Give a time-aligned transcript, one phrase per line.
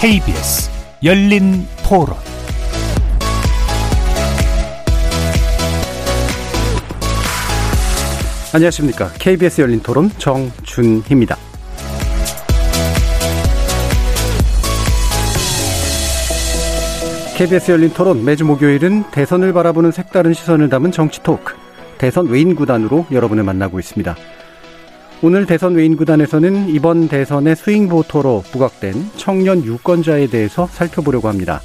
[0.00, 0.70] KBS
[1.02, 2.14] 열린 토론
[8.54, 9.08] 안녕하십니까.
[9.18, 11.36] KBS 열린 토론 정준희입니다.
[17.36, 21.56] KBS 열린 토론 매주 목요일은 대선을 바라보는 색다른 시선을 담은 정치 토크,
[21.98, 24.14] 대선 외인 구단으로 여러분을 만나고 있습니다.
[25.20, 31.60] 오늘 대선 외인 구단에서는 이번 대선의 스윙 보토로 부각된 청년 유권자에 대해서 살펴보려고 합니다.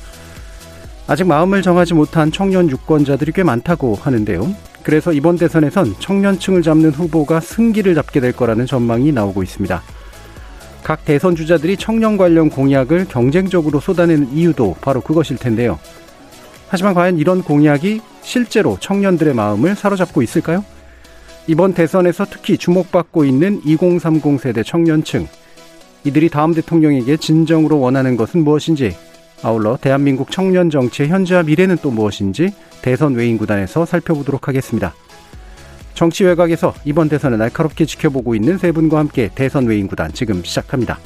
[1.06, 4.56] 아직 마음을 정하지 못한 청년 유권자들이 꽤 많다고 하는데요.
[4.82, 9.84] 그래서 이번 대선에선 청년층을 잡는 후보가 승기를 잡게 될 거라는 전망이 나오고 있습니다.
[10.84, 15.78] 각 대선 주자들이 청년 관련 공약을 경쟁적으로 쏟아내는 이유도 바로 그것일 텐데요.
[16.70, 20.66] 하지만 과연 이런 공약이 실제로 청년들의 마음을 사로잡고 있을까요?
[21.46, 25.28] 이번 대선에서 특히 주목받고 있는 2030 세대 청년층.
[26.06, 28.96] 이들이 다음 대통령에게 진정으로 원하는 것은 무엇인지,
[29.42, 34.94] 아울러 대한민국 청년 정치의 현재와 미래는 또 무엇인지 대선 외인 구단에서 살펴보도록 하겠습니다.
[35.94, 40.98] 정치 외곽에서 이번 대선을 날카롭게 지켜보고 있는 세 분과 함께 대선 외인 구단 지금 시작합니다.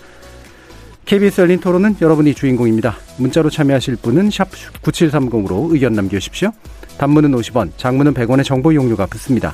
[1.05, 2.95] KBS 열린 토론은 여러분이 주인공입니다.
[3.17, 4.49] 문자로 참여하실 분은 샵
[4.83, 6.51] 9730으로 의견 남겨주십시오.
[6.99, 9.53] 단문은 50원, 장문은 100원의 정보 용료가 붙습니다.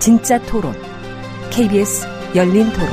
[0.00, 0.74] 진짜 토론,
[1.50, 2.88] KBS 열린 토론.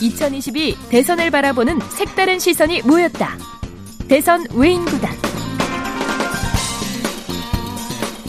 [0.00, 3.36] 2022 대선을 바라보는 색다른 시선이 모였다.
[4.08, 5.10] 대선 외인 구단.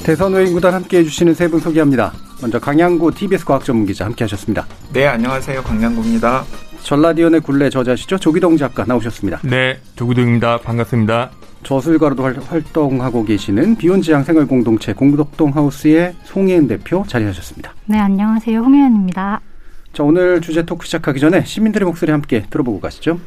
[0.04, 2.12] 대선 외인 구단 함께 해주시는 세 분 소개합니다.
[2.42, 4.66] 먼저 강양구 TBS 과학전문기자 함께 하셨습니다.
[4.92, 5.62] 네, 안녕하세요.
[5.62, 6.44] 강양구입니다.
[6.82, 8.18] 전라디언의 굴레 저자시죠?
[8.18, 9.40] 조기동 작가 나오셨습니다.
[9.44, 10.58] 네, 조기동입니다.
[10.58, 11.32] 반갑습니다.
[11.64, 17.76] 저술가로도 활동하고 계시는 비혼지향 생활공동체 공덕동 하우스의 송혜은 대표 자리하셨습니다.
[17.86, 18.60] 네, 안녕하세요.
[18.60, 19.42] 홍혜은입니다.
[19.94, 23.20] 자, 오늘 주제 토크 시작하기 전에 시민들의 목소리 함께 들어보고 가시죠.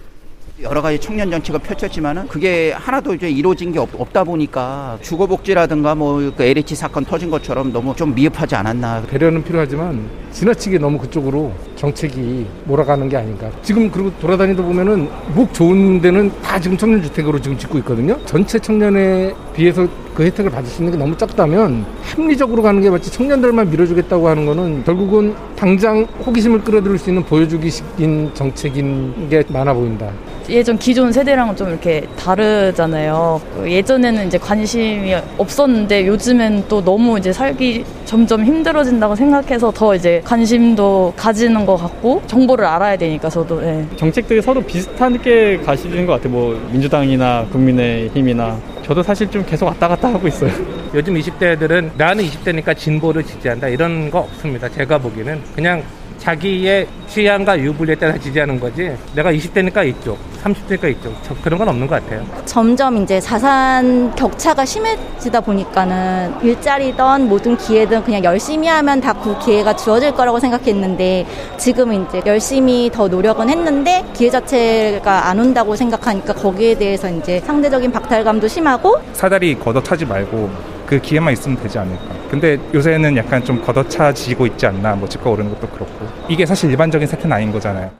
[0.62, 6.14] 여러 가지 청년 정책을 펼쳤지만은 그게 하나도 이제 이루어진 게 없, 다 보니까 주거복지라든가 뭐
[6.36, 9.02] 그 LH 사건 터진 것처럼 너무 좀 미흡하지 않았나.
[9.10, 13.50] 배려는 필요하지만 지나치게 너무 그쪽으로 정책이 몰아가는 게 아닌가.
[13.62, 18.16] 지금 그리고 돌아다니다 보면은 목 좋은 데는 다 지금 청년 주택으로 지금 짓고 있거든요.
[18.24, 23.10] 전체 청년에 비해서 그 혜택을 받을 수 있는 게 너무 작다면 합리적으로 가는 게 마치
[23.10, 30.08] 청년들만 밀어주겠다고 하는 거는 결국은 당장 호기심을 끌어들일 수 있는 보여주기식인 정책인 게 많아 보인다.
[30.48, 33.40] 예전 기존 세대랑은 좀 이렇게 다르잖아요.
[33.66, 41.14] 예전에는 이제 관심이 없었는데 요즘엔 또 너무 이제 살기 점점 힘들어진다고 생각해서 더 이제 관심도
[41.16, 43.86] 가지는 것 같고 정보를 알아야 되니까 저도 네.
[43.96, 46.32] 정책들이 서로 비슷하게 가시는 것 같아요.
[46.32, 50.50] 뭐 민주당이나 국민의힘이나 저도 사실 좀 계속 왔다 갔다 하고 있어요.
[50.94, 54.68] 요즘 20대들은 나는 20대니까 진보를 지지한다 이런 거 없습니다.
[54.68, 55.82] 제가 보기에는 그냥
[56.24, 58.90] 자기의 취향과 유불리에 따라 지지하는 거지.
[59.14, 61.14] 내가 20대니까 이쪽 30대니까 이쪽.
[61.42, 62.24] 그런 건 없는 것 같아요.
[62.46, 69.74] 점점 이제 자산 격차가 심해지다 보니까는 일자리든 모든 기회든 그냥 열심히 하면 다 그 기회가
[69.74, 71.24] 주어질 거라고 생각했는데
[71.56, 77.90] 지금은 이제 열심히 더 노력은 했는데 기회 자체가 안 온다고 생각하니까 거기에 대해서 이제 상대적인
[77.92, 80.50] 박탈감도 심하고 사다리 걷어차지 말고
[80.94, 82.04] 그 기회만 있으면 되지 않을까.
[82.30, 84.94] 근데 요새는 약간 좀 걷어차지고 있지 않나.
[84.94, 86.06] 뭐 집가 오르는 것도 그렇고.
[86.28, 87.90] 이게 사실 일반적인 사태는 아닌 거잖아요.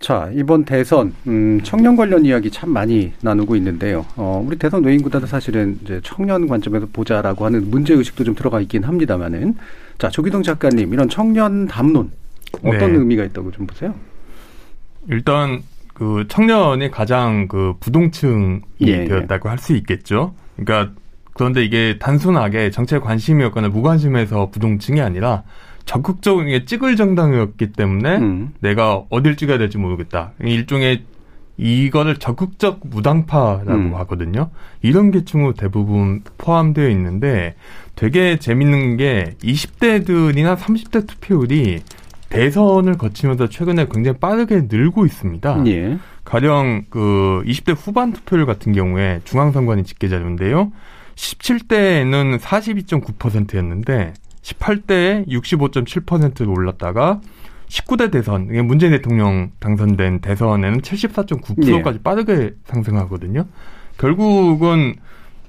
[0.00, 4.04] 자, 이번 대선, 음, 청년 관련 이야기 참 많이 나누고 있는데요.
[4.16, 9.54] 어, 우리 대선 노인구단도 사실은 이제 청년 관점에서 보자라고 하는 문제의식도 좀 들어가 있긴 합니다만은.
[9.98, 12.10] 자, 조기동 작가님, 이런 청년 담론,
[12.64, 12.98] 어떤 네.
[12.98, 13.94] 의미가 있다고 좀 보세요?
[15.08, 15.62] 일단,
[15.94, 19.04] 그 청년이 가장 그 부동층이 예, 예.
[19.04, 19.50] 되었다고 예.
[19.50, 20.34] 할수 있겠죠.
[20.56, 20.92] 그러니까
[21.38, 25.44] 그런데 이게 단순하게 정책 관심이었거나 무관심에서 부동층이 아니라
[25.84, 28.54] 적극적인 찍을 정당이었기 때문에 음.
[28.58, 30.32] 내가 어딜 찍어야 될지 모르겠다.
[30.40, 31.04] 일종의
[31.56, 33.94] 이거를 적극적 무당파라고 음.
[33.94, 34.50] 하거든요.
[34.82, 37.54] 이런 계층으로 대부분 포함되어 있는데
[37.94, 41.82] 되게 재밌는 게 20대들이나 30대 투표율이
[42.30, 45.62] 대선을 거치면서 최근에 굉장히 빠르게 늘고 있습니다.
[45.68, 45.98] 예.
[46.24, 50.72] 가령 그 20대 후반 투표율 같은 경우에 중앙선관위 집계 자료인데요.
[51.18, 57.20] 17대에는 42.9%였는데 18대에 65.7%로 올랐다가
[57.68, 62.02] 19대 대선, 문재인 대통령 당선된 대선에는 74.9%까지 예.
[62.02, 63.44] 빠르게 상승하거든요.
[63.98, 64.94] 결국은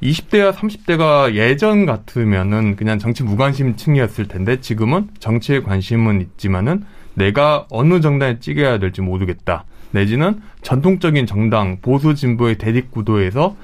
[0.01, 6.83] 20대와 30대가 예전 같으면은 그냥 정치 무관심층이었을 텐데 지금은 정치에 관심은 있지만은
[7.13, 9.65] 내가 어느 정당에 찍어야 될지 모르겠다.
[9.91, 13.55] 내지는 전통적인 정당 보수 진보의 대립 구도에서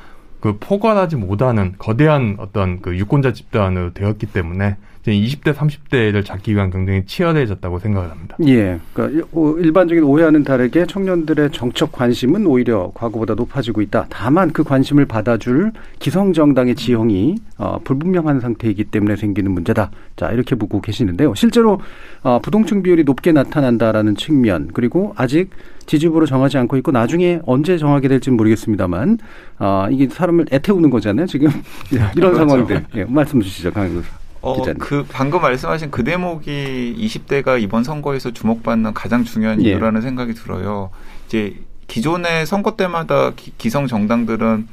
[0.46, 4.78] 그 포괄하지 못하는 거대한 어떤 그 유권자 집단으로 되었기 때문에
[5.12, 8.38] 20대, 30대를 잡기 위한 경쟁이 치열해졌다고 생각을 합니다.
[8.48, 8.80] 예.
[8.94, 9.26] 그러니까
[9.60, 14.08] 일반적인 오해와는 다르게 청년들의 정책 관심은 오히려 과거보다 높아지고 있다.
[14.10, 19.92] 다만 그 관심을 받아줄 기성 정당의 지형이 어, 불분명한 상태이기 때문에 생기는 문제다.
[20.16, 21.34] 자, 이렇게 보고 계시는데요.
[21.36, 21.80] 실제로
[22.24, 25.50] 어, 부동층 비율이 높게 나타난다라는 측면, 그리고 아직
[25.86, 29.20] 지지부로 정하지 않고 있고 나중에 언제 정하게 될지는 모르겠습니다만
[29.60, 31.28] 어, 이게 사람을 애태우는 거잖아요.
[31.28, 31.50] 지금
[31.92, 32.36] 이런 그렇죠.
[32.38, 32.86] 상황들.
[32.96, 34.25] 예, 말씀 주시죠, 강현 교수.
[34.46, 39.70] 어, 그 방금 말씀하신 그 대목이 20대가 이번 선거에서 주목받는 가장 중요한 예.
[39.70, 40.92] 이유라는 생각이 들어요.
[41.26, 41.56] 이제
[41.88, 44.68] 기존의 선거 때마다 기, 성 정당들은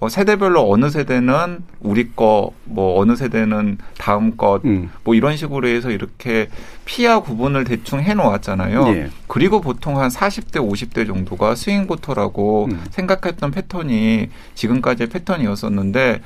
[0.00, 4.90] 어, 세대별로 어느 세대는 우리 거, 뭐 어느 세대는 다음 것, 음.
[5.02, 6.48] 뭐 이런 식으로 해서 이렇게
[6.84, 8.86] 피하 구분을 대충 해놓았잖아요.
[8.88, 9.10] 예.
[9.26, 12.84] 그리고 보통 한 40대, 50대 정도가 스윙 보터라고 음.
[12.90, 16.20] 생각했던 패턴이 지금까지의 패턴이었었는데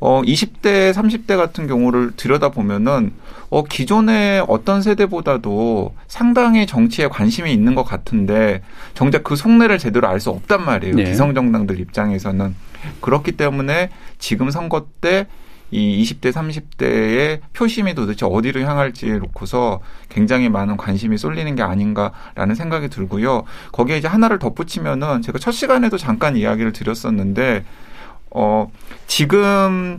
[0.00, 3.12] 어, 20대, 30대 같은 경우를 들여다보면은,
[3.50, 8.62] 어, 기존의 어떤 세대보다도 상당히 정치에 관심이 있는 것 같은데,
[8.94, 10.96] 정작 그 속내를 제대로 알 수 없단 말이에요.
[10.96, 11.04] 네.
[11.04, 12.54] 기성 정당들 입장에서는.
[13.00, 15.26] 그렇기 때문에 지금 선거 때이
[15.72, 23.44] 20대, 30대의 표심이 도대체 어디로 향할지 놓고서 굉장히 많은 관심이 쏠리는 게 아닌가라는 생각이 들고요.
[23.72, 27.64] 거기에 이제 하나를 덧붙이면은 제가 첫 시간에도 잠깐 이야기를 드렸었는데
[28.30, 28.70] 어,
[29.06, 29.98] 지금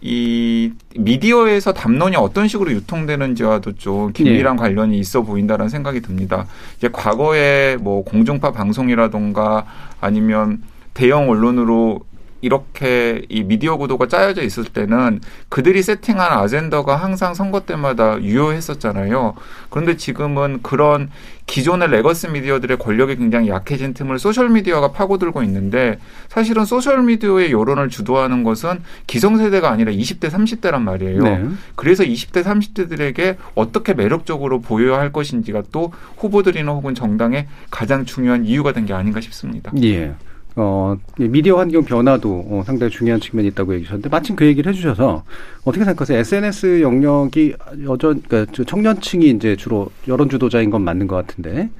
[0.00, 4.60] 이 미디어에서 담론이 어떤 식으로 유통되는지와도 좀 긴밀한 네.
[4.60, 6.46] 관련이 있어 보인다는 생각이 듭니다.
[6.76, 9.64] 이제 과거에 뭐 공중파 방송이라던가
[10.02, 10.62] 아니면
[10.92, 12.00] 대형 언론으로
[12.44, 19.34] 이렇게 이 미디어 구도가 짜여져 있을 때는 그들이 세팅한 아젠더가 항상 선거 때마다 유효했었잖아요.
[19.70, 21.10] 그런데 지금은 그런
[21.46, 25.98] 기존의 legacy 미디어들의 권력이 굉장히 약해진 틈을 소셜 미디어가 파고들고 있는데
[26.28, 31.22] 사실은 소셜 미디어의 여론을 주도하는 것은 기성세대가 아니라 20대, 30대란 말이에요.
[31.22, 31.44] 네.
[31.74, 38.72] 그래서 20대, 30대들에게 어떻게 매력적으로 보여야 할 것인지가 또 후보들이나 혹은 정당의 가장 중요한 이슈가
[38.72, 39.72] 된 게 아닌가 싶습니다.
[39.82, 40.14] 예.
[40.56, 45.24] 어, 미디어 환경 변화도 어, 상당히 중요한 측면이 있다고 얘기하셨는데 마침 그 얘기를 해주셔서
[45.64, 46.18] 어떻게 생각하세요?
[46.18, 47.54] SNS 영역이
[47.84, 51.70] 여전 그러니까 청년층이 이제 주로 여론 주도자인 건 맞는 것 같은데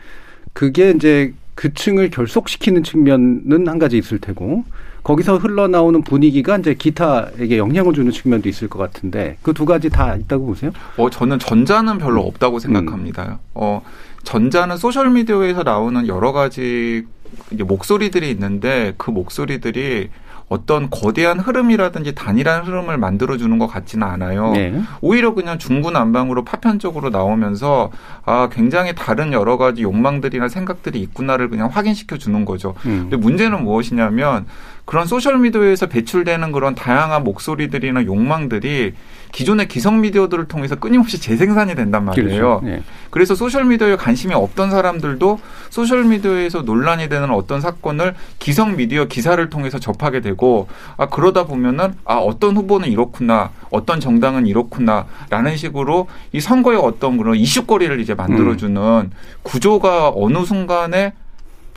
[0.52, 4.64] 그게 이제 그 층을 결속시키는 측면은 한 가지 있을 테고
[5.04, 10.16] 거기서 흘러나오는 분위기가 이제 기타에게 영향을 주는 측면도 있을 것 같은데 그 두 가지 다
[10.16, 10.72] 있다고 보세요?
[10.96, 13.24] 어 저는 전자는 별로 없다고 생각합니다.
[13.24, 13.36] 음.
[13.54, 13.82] 어
[14.24, 17.04] 저는 소셜 미디어에서 나오는 여러 가지
[17.50, 20.10] 목소리들이 있는데 그 목소리들이
[20.48, 24.52] 어떤 거대한 흐름이라든지 단일한 흐름을 만들어주는 것 같지는 않아요.
[24.52, 24.78] 네.
[25.00, 27.90] 오히려 그냥 중구난방으로 파편적으로 나오면서
[28.24, 32.74] 아 굉장히 다른 여러 가지 욕망들이나 생각들이 있구나를 그냥 확인시켜 주는 거죠.
[32.84, 33.08] 음.
[33.08, 34.46] 근데 문제는 무엇이냐면
[34.84, 38.94] 그런 소셜 미디어에서 배출되는 그런 다양한 목소리들이나 욕망들이
[39.32, 42.28] 기존의 기성 미디어들을 통해서 끊임없이 재생산이 된단 말이에요.
[42.28, 42.60] 그렇죠.
[42.62, 42.82] 네.
[43.10, 49.50] 그래서 소셜 미디어에 관심이 없던 사람들도 소셜 미디어에서 논란이 되는 어떤 사건을 기성 미디어 기사를
[49.50, 56.40] 통해서 접하게 되고 아 그러다 보면은 아 어떤 후보는 이렇구나, 어떤 정당은 이렇구나라는 식으로 이
[56.40, 59.10] 선거의 어떤 그런 이슈거리를 이제 만들어주는 음.
[59.42, 61.12] 구조가 어느 순간에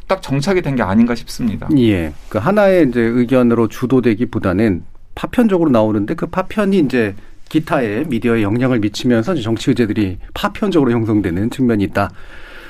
[0.08, 1.68] 딱 정착이 된 게 아닌가 싶습니다.
[1.78, 2.14] 예.
[2.30, 4.84] 그 하나의 이제 의견으로 주도되기보다는
[5.16, 7.16] 파편적으로 나오는데 그 파편이 이제
[7.50, 12.12] 기타의 미디어에 영향을 미치면서 정치 의제들이 파편적으로 형성되는 측면이 있다.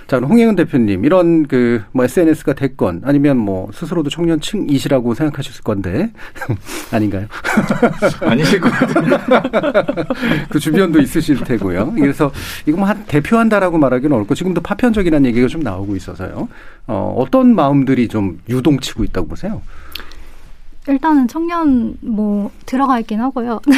[0.07, 6.11] 자, 그럼 홍영은 대표님, 이런 그, 뭐, SNS가 됐건, 아니면 뭐, 스스로도 청년층이시라고 생각하셨을 건데,
[6.91, 7.27] 아닌가요?
[8.21, 10.05] 아니실 것 같아요.
[10.49, 11.91] 그 주변도 있으실 테고요.
[11.93, 12.31] 그래서,
[12.65, 16.47] 이거 뭐, 한, 대표한다라고 말하기는 어렵고, 지금도 파편적이라는 얘기가 좀 나오고 있어서요.
[16.87, 19.61] 어, 어떤 마음들이 좀 유동치고 있다고 보세요?
[20.87, 23.59] 일단은 청년 뭐 들어가 있긴 하고요.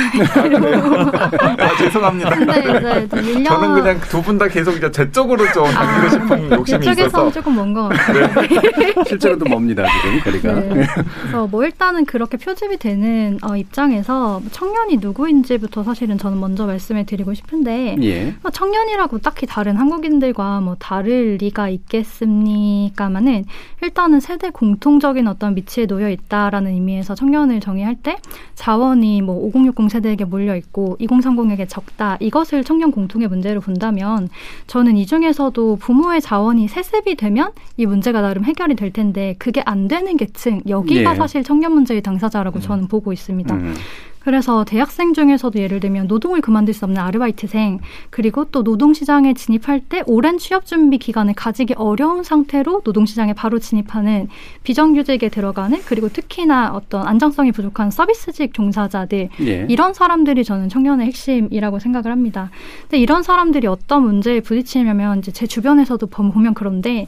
[1.39, 2.30] 아, 아, 죄송합니다.
[2.36, 3.46] 근데 이제 좀 1년...
[3.48, 7.32] 저는 그냥 두 분 다 계속 이제 제 쪽으로 좀 당기고 아, 싶은 욕심이 있어서.
[7.32, 8.28] 조금 먼것 같아요.
[8.48, 8.94] 네.
[9.08, 10.54] 실제로도 멉니다 지금 거리가.
[10.54, 10.88] 네.
[11.22, 17.34] 그래서 뭐 일단은 그렇게 표집이 되는 어, 입장에서 청년이 누구인지부터 사실은 저는 먼저 말씀을 드리고
[17.34, 18.34] 싶은데 예.
[18.42, 23.46] 뭐 청년이라고 딱히 다른 한국인들과 뭐 다를 리가 있겠습니까마는
[23.82, 28.18] 일단은 세대 공통적인 어떤 위치에 놓여 있다라는 의미 에서 청년을 정의할 때
[28.56, 34.29] 자원이 뭐 5060 세대에게 몰려 있고 2030에게 적다 이것을 청년 공통의 문제로 본다면
[34.68, 39.88] 저는 이 중에서도 부모의 자원이 세습이 되면 이 문제가 나름 해결이 될 텐데 그게 안
[39.88, 41.15] 되는 계층 여기가 예.
[41.15, 42.62] 사실 청년 문제의 당사자라고 음.
[42.62, 43.56] 저는 보고 있습니다.
[43.56, 43.75] 음.
[44.20, 50.04] 그래서 대학생 중에서도 예를 들면 노동을 그만둘 수 없는 아르바이트생 그리고 또 노동시장에 진입할 때
[50.06, 54.28] 오랜 취업 준비 기간을 가지기 어려운 상태로 노동시장에 바로 진입하는
[54.64, 59.66] 비정규직에 들어가는 그리고 특히나 어떤 안정성이 부족한 서비스직 종사자들 예.
[59.70, 62.52] 이런 사람들이 저는 청년의 핵심이라고 생각을 합니다.
[62.84, 67.08] 근데 이런 사람들이 어떤 문제에 부딪히냐면 이제 제 주변에서도 보면 그런데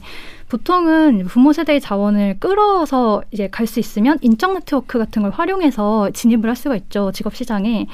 [0.52, 6.46] 보통은 부모 세대의 자원을 끌어서 이제 갈 수 있으면 인적 네트워크 같은 걸 활용해서 진입을
[6.46, 7.86] 할 수가 있죠 직업 시장에.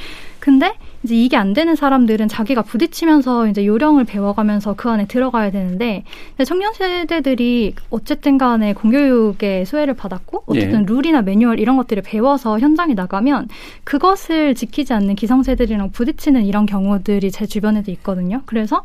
[0.49, 6.05] 근데 이제 이게 안 되는 사람들은 자기가 부딪히면서 이제 요령을 배워가면서 그 안에 들어가야 되는데
[6.47, 10.87] 청년 세대들이 어쨌든 간에 공교육의 수혜를 받았고 어쨌든 예.
[10.87, 13.49] 룰이나 매뉴얼 이런 것들을 배워서 현장에 나가면
[13.85, 18.40] 그것을 지키지 않는 기성세대들이랑 부딪히는 이런 경우들이 제 주변에도 있거든요.
[18.47, 18.85] 그래서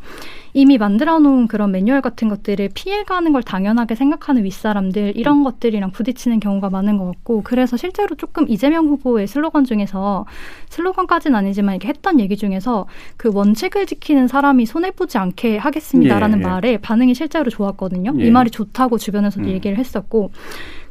[0.53, 5.43] 이미 만들어 놓은 그런 매뉴얼 같은 것들을 피해가는 걸 당연하게 생각하는 윗사람들 이런 음.
[5.46, 10.25] 것들이랑 부딪히는 경우가 많은 것 같고 그래서 실제로 조금 이재명 후보의 슬로건 중에서
[10.70, 12.86] 슬로건까지는 아니 지만 이게 했던 얘기 중에서
[13.17, 16.43] 그 원칙을 지키는 사람이 손해 보지 않게 하겠습니다라는 예.
[16.43, 18.13] 말에 반응이 실제로 좋았거든요.
[18.19, 18.25] 예.
[18.25, 19.51] 이 말이 좋다고 주변에서도 음.
[19.51, 20.31] 얘기를 했었고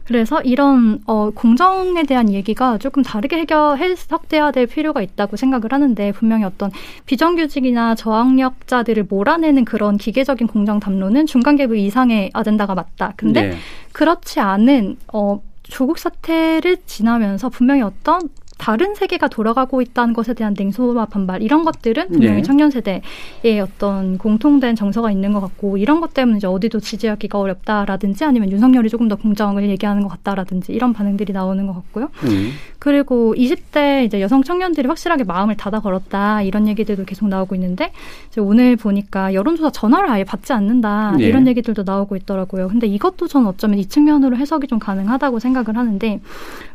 [0.04, 6.12] 그래서 이런 어, 공정에 대한 얘기가 조금 다르게 해결 해석돼야 될 필요가 있다고 생각을 하는데
[6.12, 6.70] 분명히 어떤
[7.06, 13.14] 비정규직이나 저학력자들을 몰아내는 그런 기계적인 공정 담론은 중간 계급 이상의 아젠다가 맞다.
[13.16, 13.56] 근데 네.
[13.92, 18.28] 그렇지 않은 어, 조국 사태를 지나면서 분명히 어떤
[18.62, 22.42] 다른 세계가 돌아가고 있다는 것에 대한 냉소와 반발 이런 것들은 분명히 네.
[22.42, 28.24] 청년 세대의 어떤 공통된 정서가 있는 것 같고 이런 것 때문에 이제 어디도 지지하기가 어렵다라든지
[28.24, 32.10] 아니면 윤석열이 조금 더 공정을 얘기하는 것 같다라든지 이런 반응들이 나오는 것 같고요.
[32.22, 32.52] 음.
[32.78, 37.90] 그리고 20대 이제 여성 청년들이 확실하게 마음을 닫아 걸었다 이런 얘기들도 계속 나오고 있는데
[38.38, 41.24] 오늘 보니까 여론조사 전화를 아예 받지 않는다 네.
[41.24, 42.68] 이런 얘기들도 나오고 있더라고요.
[42.68, 46.20] 근데 이것도 저는 어쩌면 이 측면으로 해석이 좀 가능하다고 생각을 하는데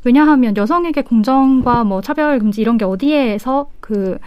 [0.03, 4.17] 왜냐하면 여성에게 공정과 뭐 차별 금지 이런 게 어디에서 그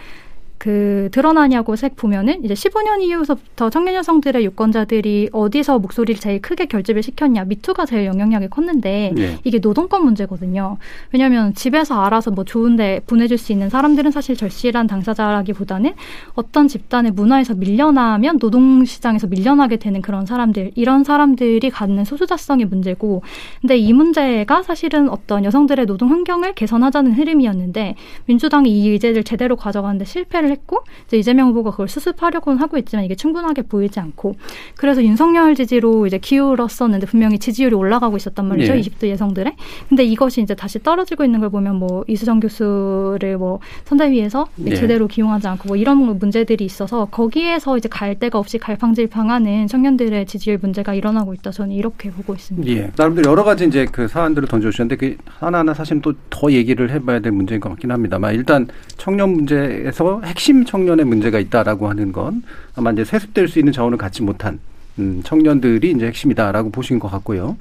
[0.61, 7.01] 그 드러나냐고 색 보면은 이제 15년 이후부터 청년 여성들의 유권자들이 어디서 목소리를 제일 크게 결집을
[7.01, 9.39] 시켰냐 미투가 제일 영향력이 컸는데 네.
[9.43, 10.77] 이게 노동권 문제거든요.
[11.11, 15.95] 왜냐하면 집에서 알아서 뭐 좋은데 보내줄 수 있는 사람들은 사실 절실한 당사자라기보다는
[16.35, 23.23] 어떤 집단의 문화에서 밀려나면 노동 시장에서 밀려나게 되는 그런 사람들 이런 사람들이 갖는 소수자성의 문제고
[23.61, 27.95] 근데 이 문제가 사실은 어떤 여성들의 노동 환경을 개선하자는 흐름이었는데
[28.27, 33.15] 민주당이 이 의제를 제대로 가져가는데 실패를 했고 이제 이재명 후보가 그걸 수습하려고는 하고 있지만 이게
[33.15, 34.35] 충분하게 보이지 않고
[34.75, 38.75] 그래서 윤석열 지지로 이제 기울었었는데 분명히 지지율이 올라가고 있었단 말이죠.
[38.75, 38.81] 예.
[38.81, 39.55] 20대 여성들의.
[39.89, 44.75] 근데 이것이 이제 다시 떨어지고 있는 걸 보면 뭐 이수정 교수를 뭐 선대위에서 예.
[44.75, 50.57] 제대로 기용하지 않고 뭐 이런 문제들이 있어서 거기에서 이제 갈 데가 없이 갈팡질팡하는 청년들의 지지율
[50.61, 51.51] 문제가 일어나고 있다.
[51.51, 52.69] 저는 이렇게 보고 있습니다.
[52.71, 52.91] 예.
[52.95, 57.31] 나름대로 여러 가지 이제 그 사안들을 던져주셨는데 그 하나하나 사실 또 더 얘기를 해봐야 될
[57.31, 58.67] 문제인 것 같긴 합니다만 일단
[58.97, 62.41] 청년 문제에서 핵 핵심 청년의 문제가 있다라고 하는 건
[62.75, 64.59] 아마 이제 세습될 수 있는 자원을 갖지 못한
[64.97, 67.57] 음, 청년들이 이제 핵심이다라고 보신 것 같고요.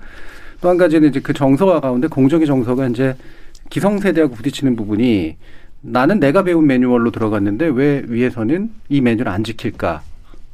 [0.63, 3.15] 또 한 가지는 이제 그 정서와 가운데 공정의 정서가 이제
[3.69, 5.37] 기성세대하고 부딪히는 부분이
[5.83, 10.01] 나는 내가 배운 매뉴얼로 들어갔는데 왜 위에서는 이 매뉴얼을 안 지킬까?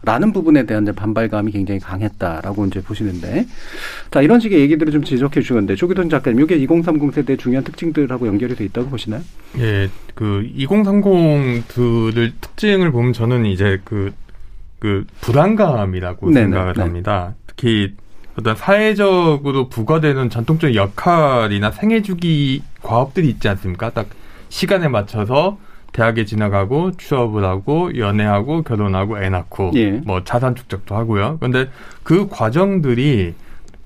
[0.06, 3.44] 라는 부분에 대한 반발감이 굉장히 강했다라고 이제 보시는데
[4.12, 8.54] 자 이런 식의 얘기들을 좀 지적해 주셨는데 조기돈 작가님 이게 2030 세대의 중요한 특징들하고 연결이
[8.54, 9.22] 돼 있다고 보시나요?
[9.58, 14.12] 예, 그 2030들을 특징을 보면 저는 이제 그,
[14.78, 16.82] 그 불안감이라고 네네, 생각을 네.
[16.82, 17.34] 합니다.
[17.48, 17.94] 특히
[18.38, 23.90] 어떤 사회적으로 부과되는 전통적인 역할이나 생애 주기 과업들이 있지 않습니까?
[23.90, 24.06] 딱
[24.50, 25.58] 시간에 맞춰서
[25.96, 29.92] 대학에 지나가고 취업을 하고 연애하고 결혼하고 애 낳고 예.
[30.04, 31.38] 뭐 자산 축적도 하고요.
[31.40, 31.70] 그런데
[32.02, 33.32] 그 과정들이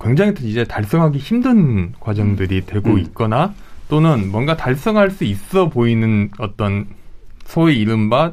[0.00, 2.98] 굉장히 이제 달성하기 힘든 과정들이 되고 음.
[2.98, 3.54] 있거나
[3.88, 6.86] 또는 뭔가 달성할 수 있어 보이는 어떤
[7.44, 8.32] 소위 이른바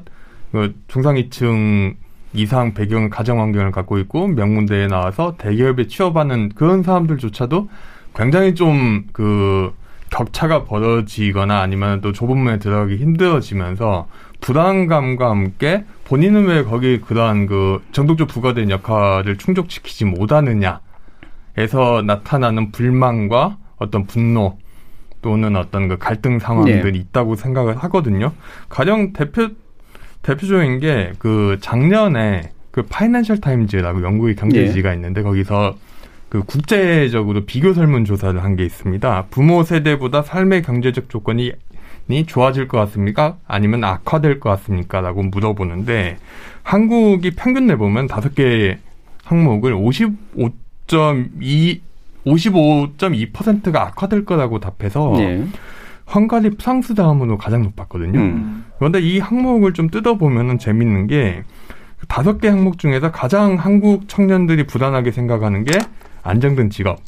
[0.51, 1.97] 그 중상위층
[2.33, 7.69] 이상 배경 가정 환경을 갖고 있고 명문대에 나와서 대기업에 취업하는 그런 사람들조차도
[8.15, 9.71] 굉장히 좀그
[10.09, 14.07] 격차가 벌어지거나 아니면 또 좁은 문에 들어가기 힘들어지면서
[14.41, 20.81] 불안감과 함께 본인은 왜 거기 그러한 그 정독적 부과된 역할을 충족시키지 못하느냐에서
[22.05, 24.57] 나타나는 불만과 어떤 분노
[25.21, 26.97] 또는 어떤 그 갈등 상황들이 네.
[26.99, 28.31] 있다고 생각을 하거든요.
[28.69, 29.49] 가령 대표
[30.21, 34.95] 대표적인 게 그 작년에 그 파이낸셜 타임즈라고 영국의 경제지가 네.
[34.95, 35.75] 있는데 거기서
[36.29, 39.25] 그 국제적으로 비교 설문 조사를 한 게 있습니다.
[39.29, 41.51] 부모 세대보다 삶의 경제적 조건이
[42.25, 43.37] 좋아질 것 같습니까?
[43.47, 45.01] 아니면 악화될 것 같습니까?
[45.01, 46.17] 라고 물어보는데
[46.63, 48.77] 한국이 평균 내보면 다섯 개
[49.25, 51.79] 항목을 55.2
[52.25, 55.45] 55.2%가 악화될 거라고 답해서 네.
[56.13, 58.19] 헝가리, 프랑스 다음으로 가장 높았거든요.
[58.19, 58.65] 음.
[58.77, 61.43] 그런데 이 항목을 좀 뜯어보면은 재밌는 게
[62.07, 65.71] 다섯 개 항목 중에서 가장 한국 청년들이 불안하게 생각하는 게
[66.23, 66.99] 안정된 직업.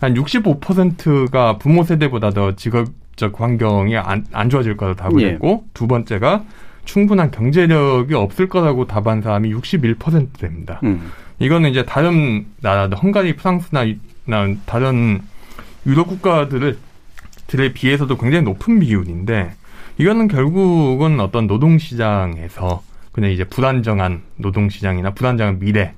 [0.00, 5.26] 한 65%가 부모 세대보다 더 직업적 환경이 안, 안 좋아질 거라고 답을 예.
[5.30, 6.44] 했고, 두 번째가
[6.84, 10.80] 충분한 경제력이 없을 거라고 답한 사람이 61%됩니다.
[10.82, 11.12] 음.
[11.38, 13.84] 이거는 이제 다른 나라, 헝가리, 프랑스나
[14.66, 15.20] 다른
[15.86, 16.78] 유럽 국가들을
[17.46, 19.52] 들에 비해서도 굉장히 높은 비율인데
[19.98, 22.82] 이거는 결국은 어떤 노동 시장에서
[23.12, 25.94] 그냥 이제 불안정한 노동 시장이나 불안정한 미래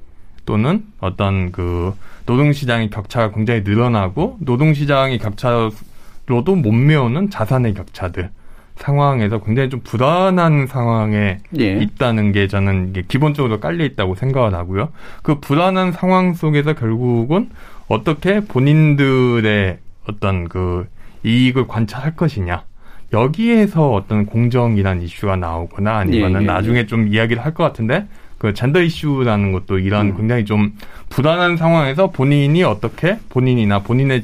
[0.47, 1.95] 또는 어떤 그
[2.27, 8.31] 노동시장의 격차가 굉장히 늘어나고 노동시장의 격차로도 못 메우는 자산의 격차들
[8.77, 11.79] 상황에서 굉장히 좀 불안한 상황에 예.
[11.79, 14.89] 있다는 게 저는 이게 기본적으로 깔려 있다고 생각을 하고요.
[15.23, 17.51] 그 불안한 상황 속에서 결국은
[17.87, 20.87] 어떻게 본인들의 어떤 그
[21.23, 22.65] 이익을 관찰할 것이냐.
[23.13, 26.87] 여기에서 어떤 공정이란 이슈가 나오거나 아니면은 예, 예, 나중에 예.
[26.87, 28.09] 좀 이야기를 할 것 같은데
[28.45, 30.17] 그 젠더 이슈라는 것도 이런 음.
[30.19, 30.75] 굉장히 좀
[31.09, 34.23] 불안한 상황에서 본인이 어떻게 본인이나 본인의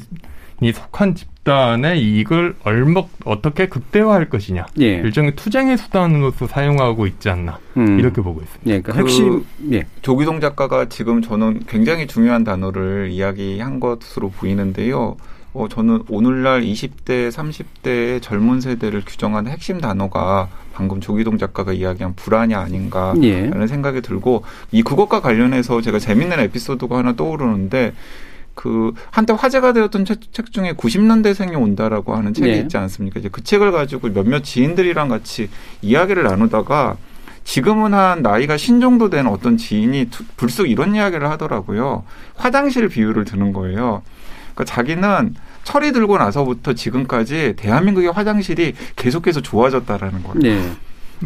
[0.61, 4.97] 이 속한 집단의 이익을 얼먹 어떻게 극대화할 것이냐 예.
[4.97, 7.97] 일종의 투쟁의 수단으로서 사용하고 있지 않나 음.
[7.99, 8.69] 이렇게 보고 있습니다.
[8.71, 9.87] 예, 그러니까 핵심 그 예.
[10.03, 15.17] 조기동 작가가 지금 저는 굉장히 중요한 단어를 이야기한 것으로 보이는데요.
[15.53, 22.55] 어, 저는 오늘날 20대, 30대의 젊은 세대를 규정하는 핵심 단어가 방금 조기동 작가가 이야기한 불안이
[22.55, 23.67] 아닌가라는 예.
[23.67, 27.93] 생각이 들고 이 그것과 관련해서 제가 재밌는 에피소드가 하나 떠오르는데
[28.55, 32.59] 그 한때 화제가 되었던 책, 책 중에 90년대생이 온다라고 하는 책이 네.
[32.59, 33.19] 있지 않습니까?
[33.19, 35.49] 이제 그 책을 가지고 몇몇 지인들이랑 같이
[35.81, 36.97] 이야기를 나누다가
[37.43, 42.03] 지금은 한 나이가 신 정도 된 어떤 지인이 불쑥 이런 이야기를 하더라고요.
[42.35, 44.03] 화장실 비유를 드는 거예요.
[44.61, 50.39] 그러니까 자기는 철이 들고 나서부터 지금까지 대한민국의 화장실이 계속해서 좋아졌다라는 거예요.
[50.39, 50.71] 네.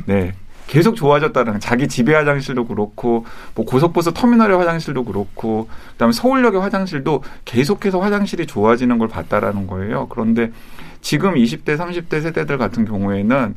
[0.06, 0.34] 네.
[0.68, 8.00] 계속 좋아졌다는 자기 집의 화장실도 그렇고 뭐 고속버스 터미널의 화장실도 그렇고 그다음에 서울역의 화장실도 계속해서
[8.00, 10.08] 화장실이 좋아지는 걸 봤다라는 거예요.
[10.10, 10.52] 그런데
[11.02, 13.54] 지금 20대 30대 세대들 같은 경우에는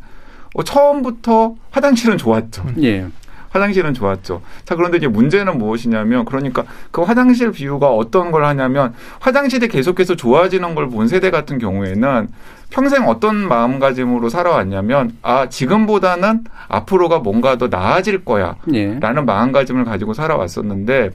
[0.55, 2.65] 어, 처음부터 화장실은 좋았죠.
[2.83, 3.07] 예.
[3.51, 4.43] 화장실은 좋았죠.
[4.65, 10.75] 자, 그런데 이제 문제는 무엇이냐면, 그러니까 그 화장실 비유가 어떤 걸 하냐면, 화장실이 계속해서 좋아지는
[10.75, 12.29] 걸 본 세대 같은 경우에는
[12.71, 18.57] 평생 어떤 마음가짐으로 살아왔냐면, 아, 지금보다는 앞으로가 뭔가 더 나아질 거야.
[18.75, 18.99] 예.
[19.01, 21.11] 라는 마음가짐을 가지고 살아왔었는데,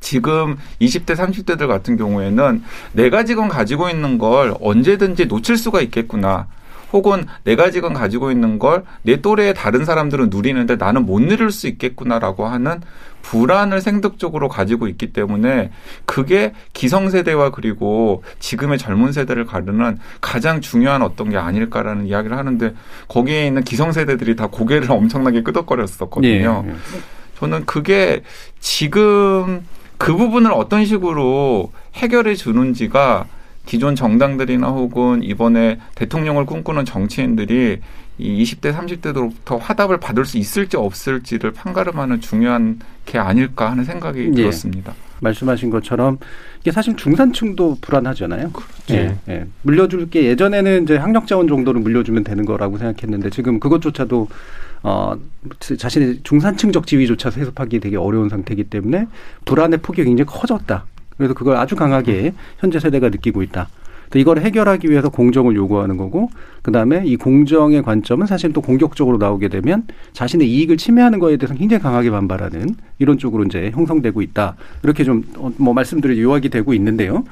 [0.00, 6.46] 지금 20대, 30대들 같은 경우에는 내가 지금 가지고 있는 걸 언제든지 놓칠 수가 있겠구나.
[6.94, 11.68] 혹은 내가 지금 가지고 있는 걸 내 또래의 다른 사람들은 누리는데 나는 못 누릴 수
[11.68, 12.80] 있겠구나라고 하는
[13.22, 15.70] 불안을 생득적으로 가지고 있기 때문에
[16.04, 22.74] 그게 기성세대와 그리고 지금의 젊은 세대를 가르는 가장 중요한 어떤 게 아닐까라는 이야기를 하는데
[23.08, 26.64] 거기에 있는 기성세대들이 다 고개를 엄청나게 끄덕거렸었거든요.
[26.66, 26.74] 예, 예.
[27.38, 28.22] 저는 그게
[28.60, 29.66] 지금
[29.98, 33.26] 그 부분을 어떤 식으로 해결해 주는지가
[33.66, 37.80] 기존 정당들이나 혹은 이번에 대통령을 꿈꾸는 정치인들이
[38.18, 44.30] 이 20대, 30대로부터 화답을 받을 수 있을지 없을지를 판가름하는 중요한 게 아닐까 하는 생각이 예.
[44.30, 44.94] 들었습니다.
[45.20, 46.18] 말씀하신 것처럼
[46.60, 48.50] 이게 사실 중산층도 불안하잖아요.
[48.52, 48.94] 그렇죠.
[48.94, 49.46] 예, 예.
[49.62, 54.28] 물려줄 게 예전에는 이제 학력 자원 정도는 물려주면 되는 거라고 생각했는데 지금 그것조차도
[54.82, 55.16] 어
[55.58, 59.06] 자신의 중산층적 지위조차 세습하기 되게 어려운 상태이기 때문에
[59.46, 60.84] 불안의 폭이 굉장히 커졌다.
[61.16, 63.68] 그래서 그걸 아주 강하게 현재 세대가 느끼고 있다.
[64.14, 66.30] 이걸 해결하기 위해서 공정을 요구하는 거고
[66.62, 71.82] 그다음에 이 공정의 관점은 사실 또 공격적으로 나오게 되면 자신의 이익을 침해하는 거에 대해서 굉장히
[71.82, 74.56] 강하게 반발하는 이런 쪽으로 이제 형성되고 있다.
[74.82, 77.24] 이렇게 좀뭐 어, 말씀드릴 요약이 되고 있는데요.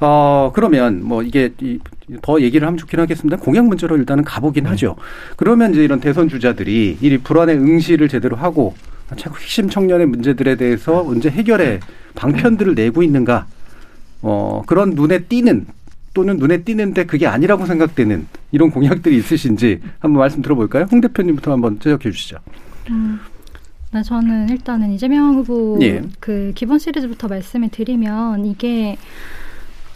[0.00, 1.52] 어 그러면 뭐 이게
[2.22, 3.36] 더 얘기를 하면 좋긴 하겠습니다.
[3.38, 4.70] 공약 문제로 일단은 가보긴 네.
[4.70, 4.96] 하죠.
[5.36, 8.74] 그러면 이제 이런 대선 주자들이 이 불안의 응시를 제대로 하고
[9.10, 11.80] 핵심 청년의 문제들에 대해서 언제 해결에
[12.14, 13.46] 방편들을 내고 있는가
[14.22, 15.66] 어, 그런 눈에 띄는
[16.12, 20.86] 또는 눈에 띄는데 그게 아니라고 생각되는 이런 공약들이 있으신지 한번 말씀 들어볼까요?
[20.90, 22.38] 홍 대표님부터 한번 지적해 주시죠.
[22.90, 23.20] 음.
[23.92, 26.02] 네, 저는 일단은 이재명 후보 예.
[26.20, 28.96] 그 기본 시리즈부터 말씀을 드리면 이게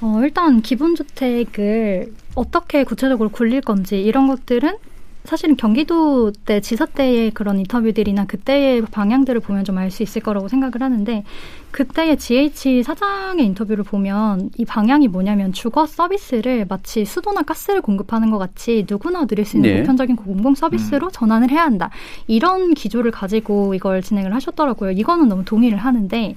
[0.01, 4.77] 어, 일단 기본주택을 어떻게 구체적으로 굴릴 건지 이런 것들은
[5.25, 10.49] 사실은 경기도 때 지사 때의 그런 인터뷰들이나 그때의 방향들을 보면 좀 알 수 있을 거라고
[10.49, 11.25] 생각을 하는데
[11.71, 18.39] 그때의 GH 사장의 인터뷰를 보면 이 방향이 뭐냐면 주거 서비스를 마치 수도나 가스를 공급하는 것
[18.39, 19.81] 같이 누구나 누릴 수 있는 네.
[19.81, 21.13] 보편적인 공공 서비스로 음.
[21.13, 21.91] 전환을 해야 한다.
[22.27, 24.93] 이런 기조를 가지고 이걸 진행을 하셨더라고요.
[24.93, 26.35] 이거는 너무 동의를 하는데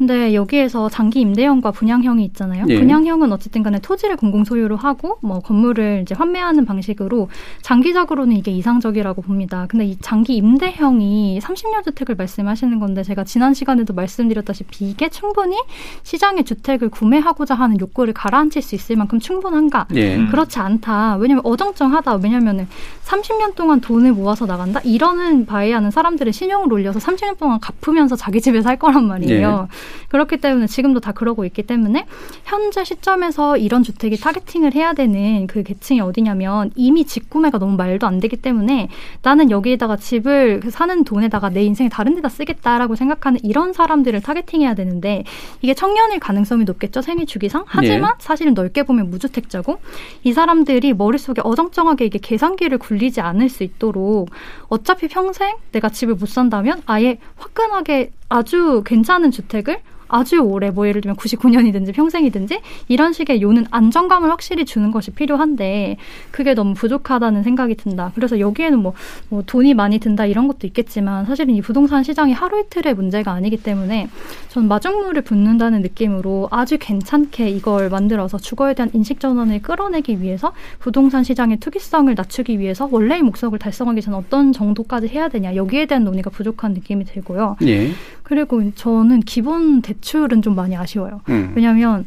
[0.00, 2.64] 근데 여기에서 장기 임대형과 분양형이 있잖아요.
[2.70, 2.78] 예.
[2.78, 7.28] 분양형은 어쨌든 간에 토지를 공공 소유로 하고 뭐 건물을 이제 환매하는 방식으로
[7.60, 9.66] 장기적으로는 이게 이상적이라고 봅니다.
[9.68, 15.58] 근데 이 장기 임대형이 30년 주택을 말씀하시는 건데 제가 지난 시간에도 말씀드렸다시피 이게 충분히
[16.02, 19.88] 시장의 주택을 구매하고자 하는 욕구를 가라앉힐 수 있을 만큼 충분한가?
[19.96, 20.24] 예.
[20.28, 21.16] 그렇지 않다.
[21.16, 22.20] 왜냐면 어정쩡하다.
[22.22, 22.66] 왜냐면은
[23.04, 24.80] 30년 동안 돈을 모아서 나간다?
[24.82, 29.68] 이러는 바에 하는 사람들의 신용을 올려서 30년 동안 갚으면서 자기 집에 살 거란 말이에요.
[29.70, 29.89] 예.
[30.08, 32.06] 그렇기 때문에 지금도 다 그러고 있기 때문에
[32.44, 38.06] 현재 시점에서 이런 주택이 타겟팅을 해야 되는 그 계층이 어디냐면 이미 집 구매가 너무 말도
[38.06, 38.88] 안 되기 때문에
[39.22, 45.24] 나는 여기에다가 집을 사는 돈에다가 내 인생을 다른 데다 쓰겠다라고 생각하는 이런 사람들을 타겟팅해야 되는데
[45.62, 48.24] 이게 청년일 가능성이 높겠죠 생애 주기상 하지만 네.
[48.24, 49.80] 사실은 넓게 보면 무주택자고
[50.24, 54.30] 이 사람들이 머릿속에 어정쩡하게 이게 계산기를 굴리지 않을 수 있도록
[54.70, 61.00] 어차피 평생 내가 집을 못 산다면 아예 화끈하게 아주 괜찮은 주택을 아주 오래 뭐 예를
[61.00, 65.96] 들면 99년이든지 평생이든지 이런 식의 요는 안정감을 확실히 주는 것이 필요한데
[66.30, 68.12] 그게 너무 부족하다는 생각이 든다.
[68.14, 68.92] 그래서 여기에는 뭐,
[69.28, 73.56] 뭐 돈이 많이 든다 이런 것도 있겠지만 사실은 이 부동산 시장이 하루 이틀의 문제가 아니기
[73.56, 74.08] 때문에
[74.48, 81.22] 전 마중물을 붓는다는 느낌으로 아주 괜찮게 이걸 만들어서 주거에 대한 인식 전환을 끌어내기 위해서 부동산
[81.24, 86.30] 시장의 투기성을 낮추기 위해서 원래의 목적을 달성하기 전 어떤 정도까지 해야 되냐 여기에 대한 논의가
[86.30, 87.56] 부족한 느낌이 들고요.
[87.62, 87.90] 예.
[88.30, 91.20] 그리고 저는 기본 대출은 좀 많이 아쉬워요.
[91.28, 91.52] 음.
[91.56, 92.06] 왜냐하면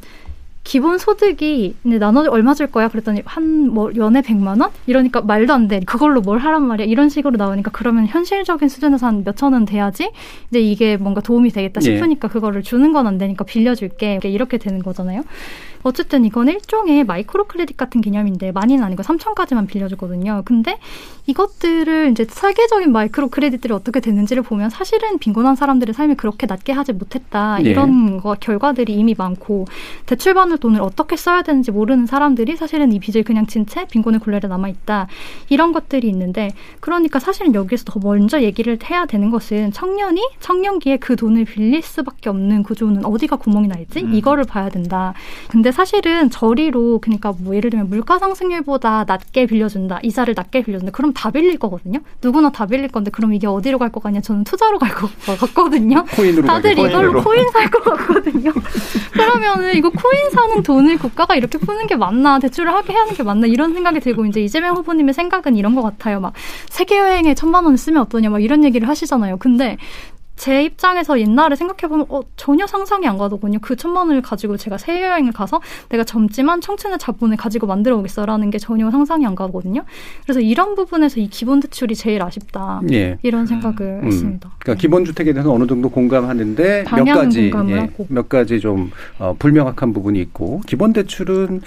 [0.64, 2.88] 기본 소득이 나눠 얼마 줄 거야?
[2.88, 4.70] 그랬더니 한 뭐 연에 100만 원?
[4.88, 5.82] 이러니까 말도 안 돼.
[5.82, 6.86] 그걸로 뭘 하란 말이야.
[6.86, 10.12] 이런 식으로 나오니까 그러면 현실적인 수준에서 한 몇천 원 돼야지
[10.50, 11.96] 이제 이게 뭔가 도움이 되겠다 예.
[11.96, 12.32] 싶으니까 예.
[12.32, 14.22] 그거를 주는 건 안 되니까 빌려줄게.
[14.24, 15.24] 이렇게 되는 거잖아요.
[15.84, 20.44] 어쨌든 이건 일종의 microcredit 같은 개념인데 많이는 아니고 3천까지만 빌려주거든요.
[20.46, 20.78] 근데
[21.26, 27.60] 이것들을 이제 세계적인 microcredit들이 어떻게 됐는지를 보면 사실은 빈곤한 사람들의 삶이 그렇게 낫게 하지 못했다.
[27.62, 27.70] 네.
[27.72, 29.66] 이런 거 결과들이 이미 많고
[30.06, 34.20] 대출 받을 돈을 어떻게 써야 되는지 모르는 사람들이 사실은 이 빚을 그냥 진 채 빈곤의
[34.20, 35.08] 굴레에 남아 있다.
[35.50, 41.16] 이런 것들이 있는데 그러니까 사실은 여기에서 더 먼저 얘기를 해야 되는 것은 청년이 청년기에 그
[41.16, 44.02] 돈을 빌릴 수밖에 없는 구조는 어디가 구멍이 나 있지?
[44.02, 44.14] 음.
[44.14, 45.14] 이거를 봐야 된다.
[45.50, 51.12] 근데 사실은 저리로 그러니까 뭐 예를 들면 물가 상승률보다 낮게 빌려준다 이자를 낮게 빌려준다 그럼
[51.14, 52.00] 다 빌릴 거거든요.
[52.22, 55.10] 누구나 다 빌릴 건데 그럼 이게 어디로 갈 것 같냐 저는 투자로 갈 것
[55.40, 56.06] 같거든요.
[56.16, 58.52] 코인으로 다들 가게, 이걸로 코인 살것 같거든요.
[59.14, 63.48] 그러면은 이거 코인 사는 돈을 국가가 이렇게 푸는 게 맞나 대출을 하게 하는 게 맞나
[63.48, 66.20] 이런 생각이 들고 이제 이재명 후보님의 생각은 이런 것 같아요.
[66.20, 66.34] 막
[66.70, 69.38] 세계 여행에 천만 원 쓰면 어떠냐 막 이런 얘기를 하시잖아요.
[69.38, 69.78] 근데
[70.36, 73.60] 제 입장에서 옛날에 생각해보면 어, 전혀 상상이 안 가더군요.
[73.62, 78.58] 그 천만 원을 가지고 제가 해외여행을 가서 내가 젊지만 청춘의 자본을 가지고 만들어 오겠어라는 게
[78.58, 79.84] 전혀 상상이 안 가거든요.
[80.24, 82.82] 그래서 이런 부분에서 이 기본 대출이 제일 아쉽다.
[82.92, 83.18] 예.
[83.22, 84.08] 이런 생각을 음.
[84.08, 84.50] 했습니다.
[84.60, 84.78] 그러니까 네.
[84.82, 90.20] 기본 주택에 대해서 어느 정도 공감하는데 몇 가지 예, 몇 가지 좀 어, 불명확한 부분이
[90.20, 91.62] 있고 기본 대출은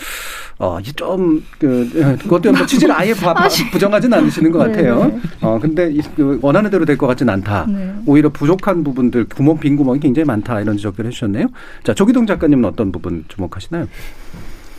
[0.58, 5.06] 어, 좀 그, 그것도 뭐 취지를 아예 바, 바, 부정하지는 않으시는 것 같아요.
[5.06, 5.20] 네.
[5.42, 7.66] 어, 근데 이, 그 원하는 대로 될 것 같지는 않다.
[7.68, 7.94] 네.
[8.06, 11.46] 오히려 부족 부족한 부분들 구멍 빈 구멍이 굉장히 많다 이런 지적을 해주셨네요.
[11.84, 13.86] 자 조기동 작가님은 어떤 부분 주목하시나요?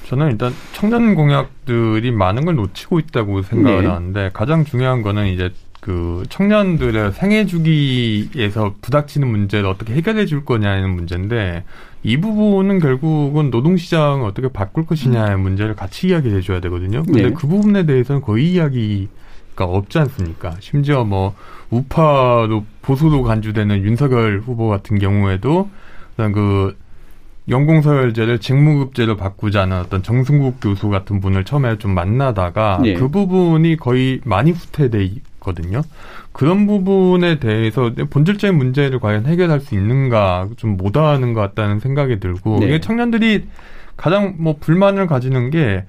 [0.05, 3.87] 저는 일단 청년 공약들이 많은 걸 놓치고 있다고 생각을 네.
[3.87, 10.91] 하는데 가장 중요한 거는 이제 그 청년들의 생애 주기에서 부닥치는 문제를 어떻게 해결해 줄 거냐는
[10.91, 11.63] 문제인데
[12.03, 15.41] 이 부분은 결국은 노동시장을 어떻게 바꿀 것이냐의 음.
[15.41, 17.03] 문제를 같이 이야기해 줘야 되거든요.
[17.03, 17.33] 근데 네.
[17.33, 19.09] 그 부분에 대해서는 거의 이야기
[19.57, 20.55] 가 없지 않습니까?
[20.59, 21.35] 심지어 뭐
[21.71, 25.69] 우파도 보수로 간주되는 윤석열 후보 같은 경우에도
[26.15, 26.77] 그
[27.49, 32.93] 연공서열제를 직무급제로 바꾸자는 어떤 정승국 교수 같은 분을 처음에 좀 만나다가 예.
[32.93, 35.81] 그 부분이 거의 많이 후퇴돼 있거든요.
[36.33, 42.59] 그런 부분에 대해서 본질적인 문제를 과연 해결할 수 있는가 좀 못하는 것 같다는 생각이 들고
[42.59, 42.67] 네.
[42.67, 43.45] 이게 청년들이
[43.95, 45.85] 가장 뭐 불만을 가지는 게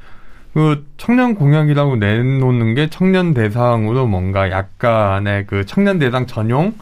[0.55, 6.75] 그 청년 공약이라고 내놓는 게 청년 대상으로 뭔가 약간의 그 청년 대상 전용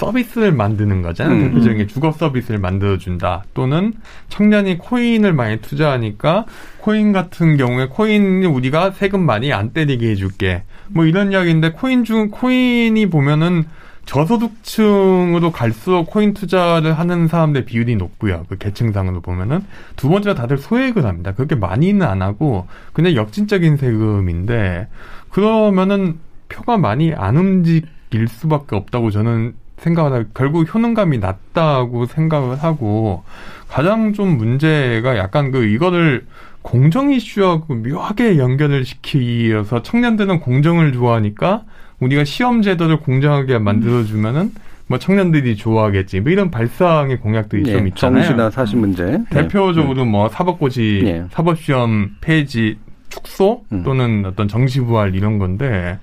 [0.00, 1.36] 서비스를 만드는 거잖아요.
[1.36, 1.50] 음.
[1.50, 3.44] 대표적인 주거 서비스를 만들어준다.
[3.52, 3.92] 또는
[4.30, 6.46] 청년이 코인을 많이 투자하니까
[6.78, 10.62] 코인 같은 경우에 코인이 우리가 세금 많이 안 때리게 해줄게.
[10.88, 13.64] 뭐 이런 이야기인데 코인 중 코인이 보면은
[14.06, 18.44] 저소득층으로 갈수록 코인 투자를 하는 사람들 비율이 높고요.
[18.48, 19.64] 그 계층상으로 보면은
[19.96, 21.32] 두 번째가 다들 소액을 합니다.
[21.32, 24.88] 그렇게 많이는 안 하고 그냥 역진적인 세금인데
[25.30, 33.24] 그러면은 표가 많이 안 움직일 수밖에 없다고 저는 생각을 하고 결국 효능감이 낮다고 생각을 하고
[33.68, 36.26] 가장 좀 문제가 약간 그 이거를
[36.62, 41.62] 공정 이슈하고 묘하게 연결을 시키어서 청년들은 공정을 좋아하니까
[42.00, 44.52] 우리가 시험 제도를 공정하게 만들어주면은
[44.86, 46.20] 뭐 청년들이 좋아하겠지.
[46.20, 48.24] 뭐 이런 발상의 공약들이 예, 좀 있잖아요.
[48.24, 49.18] 정시나 사실 문제.
[49.30, 51.24] 대표적으로 뭐 사법고시, 예.
[51.30, 53.82] 사법시험 폐지, 축소 음.
[53.84, 55.98] 또는 어떤 정시부활 이런 건데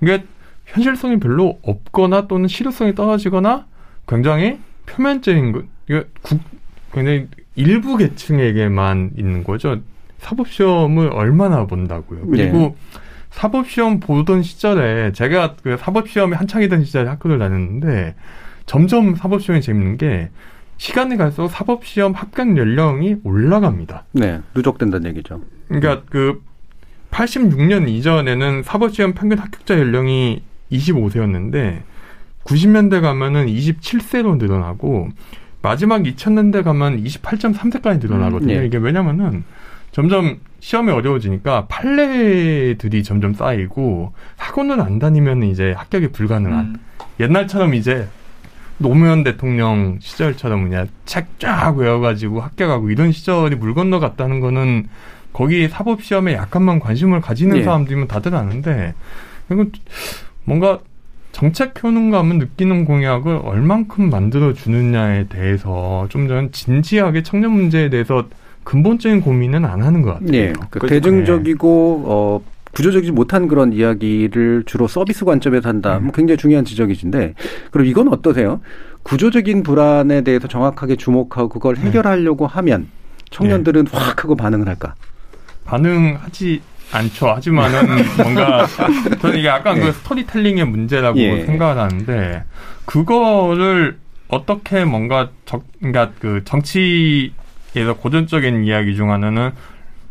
[0.00, 0.22] 이게
[0.66, 3.66] 현실성이 별로 없거나 또는 실효성이 떨어지거나
[4.06, 5.62] 굉장히 표면적인 거.
[5.88, 6.40] 이게 국,
[6.92, 9.80] 굉장히 일부 계층에게만 있는 거죠.
[10.18, 12.26] 사법시험을 얼마나 본다고요.
[12.26, 12.98] 그리고 예.
[13.30, 18.14] 사법시험 보던 시절에 제가 그 사법시험이 한창이던 시절에 학교를 다녔는데
[18.66, 20.30] 점점 사법시험이 재밌는 게
[20.76, 24.04] 시간이 갈수록 사법시험 합격 연령이 올라갑니다.
[24.12, 25.42] 네, 누적된다는 얘기죠.
[25.66, 26.42] 그러니까 그
[27.10, 31.82] 86년 이전에는 사법시험 평균 합격자 연령이 25세였는데
[32.44, 35.08] 90년대 가면은 27세로 늘어나고
[35.60, 38.54] 마지막 2000년대 가면 28.3세까지 늘어나거든요.
[38.54, 38.66] 음, 네.
[38.66, 39.44] 이게 왜냐면은
[39.92, 46.76] 점점 시험이 어려워지니까 판례들이 점점 쌓이고 학원을 안 다니면 이제 합격이 불가능한 음.
[47.20, 48.08] 옛날처럼 이제
[48.78, 54.88] 노무현 대통령 시절처럼 그냥 책 쫙 외워가지고 합격하고 이런 시절이 물 건너갔다는 거는
[55.32, 57.64] 거기 사법 시험에 약간만 관심을 가지는 예.
[57.64, 58.94] 사람들이면 다들 아는데
[59.50, 59.66] 이거
[60.44, 60.80] 뭔가
[61.32, 68.28] 정책 효능감을 느끼는 공약을 얼만큼 만들어 주느냐에 대해서 좀 전 진지하게 청년 문제에 대해서
[68.68, 70.30] 근본적인 고민은 안 하는 것 같아요.
[70.30, 70.52] 네.
[70.68, 72.40] 그 대중적이고 어
[72.72, 75.98] 구조적이지 못한 그런 이야기를 주로 서비스 관점에서 한다.
[75.98, 77.32] 뭐 굉장히 중요한 지적이신데
[77.70, 78.60] 그럼 이건 어떠세요?
[79.04, 81.86] 구조적인 불안에 대해서 정확하게 주목하고 그걸 네.
[81.86, 82.88] 해결하려고 하면
[83.30, 83.90] 청년들은 네.
[83.90, 84.94] 확 하고 반응을 할까?
[85.64, 86.60] 반응하지
[86.92, 87.28] 않죠.
[87.28, 88.66] 하지만은 뭔가
[89.22, 89.86] 저는 이게 약간 네.
[89.86, 91.46] 그 스토리텔링의 문제라고 예.
[91.46, 92.44] 생각을 하는데
[92.84, 93.96] 그거를
[94.28, 97.32] 어떻게 뭔가 적, 그러니까 그 정치
[97.72, 99.50] 그래서 고전적인 이야기 중 하나는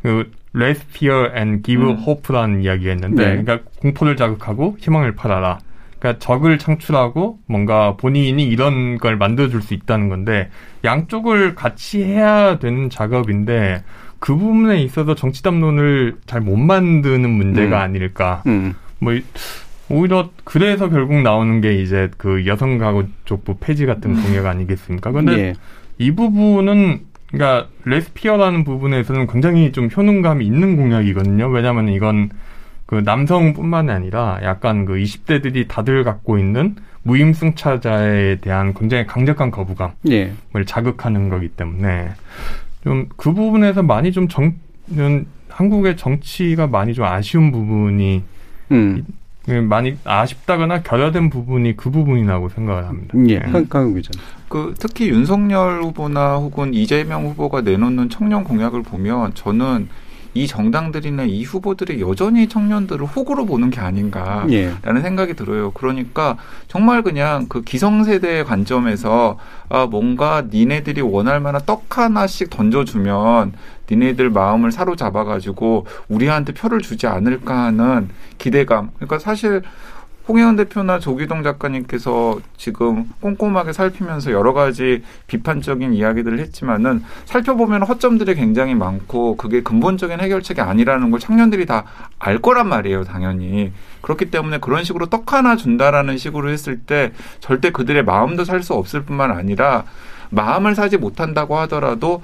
[0.03, 3.43] 그 raise fear and give hope라는 이야기가 있는데 네.
[3.43, 5.59] 그러니까 공포를 자극하고 희망을 팔아라.
[5.99, 10.49] 그러니까 적을 창출하고 뭔가 본인이 이런 걸 만들어줄 수 있다는 건데
[10.83, 13.83] 양쪽을 같이 해야 되는 작업인데
[14.19, 17.81] 그 부분에 있어서 정치 담론을 잘 못 만드는 문제가 음.
[17.81, 18.43] 아닐까.
[18.47, 18.75] 음.
[18.99, 19.13] 뭐
[19.89, 24.23] 오히려 그래서 결국 나오는 게 이제 그 여성 가구족부 폐지 같은 음.
[24.23, 25.11] 공약 아니겠습니까?
[25.11, 25.53] 근데 예.
[25.97, 31.47] 이 부분은 그러니까 레스피어라는 부분에서는 굉장히 좀 효능감이 있는 공약이거든요.
[31.49, 32.29] 왜냐하면 이건
[32.85, 40.33] 그 남성뿐만이 아니라 약간 그 20대들이 다들 갖고 있는 무임승차자에 대한 굉장히 강력한 거부감을 예.
[40.65, 42.09] 자극하는 거기 때문에
[42.83, 44.55] 좀 그 부분에서 많이 좀 정,
[45.49, 48.23] 한국의 정치가 많이 좀 아쉬운 부분이
[48.71, 49.05] 음.
[49.49, 53.17] 예, 많이 아쉽다거나 결여된 부분이 그 부분이라고 생각을 합니다.
[53.29, 54.11] 예, 한강 기자.
[54.49, 59.87] 그 특히 윤석열 후보나 혹은 이재명 후보가 내놓는 청년 공약을 보면 저는
[60.37, 65.01] 이 정당들이나 이 후보들이 여전히 청년들을 호구로 보는 게 아닌가라는 예.
[65.01, 65.71] 생각이 들어요.
[65.71, 73.53] 그러니까 정말 그냥 그 기성세대의 관점에서 아 뭔가 니네들이 원할 만한 떡 하나씩 던져주면
[73.89, 78.91] 니네들 마음을 사로잡아가지고 우리한테 표를 주지 않을까 하는 기대감.
[78.95, 79.63] 그러니까 사실
[80.27, 88.75] 홍혜원 대표나 조기동 작가님께서 지금 꼼꼼하게 살피면서 여러 가지 비판적인 이야기들을 했지만은 살펴보면 허점들이 굉장히
[88.75, 91.85] 많고 그게 근본적인 해결책이 아니라는 걸 청년들이 다
[92.19, 93.71] 알 거란 말이에요, 당연히.
[94.01, 98.73] 그렇기 때문에 그런 식으로 떡 하나 준다라는 식으로 했을 때 절대 그들의 마음도 살 수
[98.73, 99.83] 없을 뿐만 아니라
[100.31, 102.23] 마음을 사지 못한다고 하더라도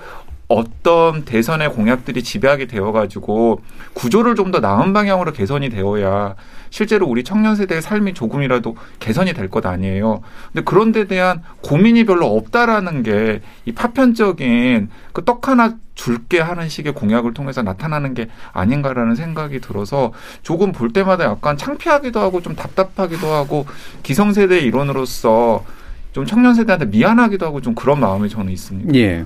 [0.54, 3.62] 어떤 대선의 공약들이 집약이 되어가지고
[3.94, 6.36] 구조를 좀 더 나은 방향으로 개선이 되어야
[6.70, 10.22] 실제로 우리 청년 세대의 삶이 조금이라도 개선이 될 것 아니에요.
[10.52, 16.70] 근데 그런 데 대한 고민이 별로 없다라는 게 이 파편적인 그 떡 하나 줄게 하는
[16.70, 20.12] 식의 공약을 통해서 나타나는 게 아닌가라는 생각이 들어서
[20.42, 23.66] 조금 볼 때마다 약간 창피하기도 하고 좀 답답하기도 하고
[24.04, 25.64] 기성세대의 일원으로서
[26.12, 28.94] 좀 청년 세대한테 미안하기도 하고 좀 그런 마음이 저는 있습니다.
[28.96, 29.26] 예.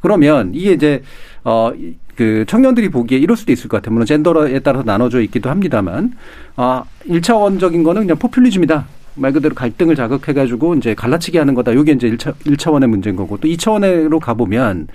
[0.00, 1.02] 그러면 이게 이제
[1.44, 1.72] 어.
[2.18, 3.92] 그 청년들이 보기에 이럴 수도 있을 것 같아요.
[3.92, 6.14] 물론 젠더에 따라서 나눠져 있기도 합니다만
[6.56, 8.86] 아, 1차원적인 거는 그냥 포퓰리즘이다.
[9.14, 11.74] 말 그대로 갈등을 자극해가지고 이제 갈라치기 하는 거다.
[11.74, 14.88] 요게 이제 1차, 1차원의 문제인 거고 또 2차원으로 가보면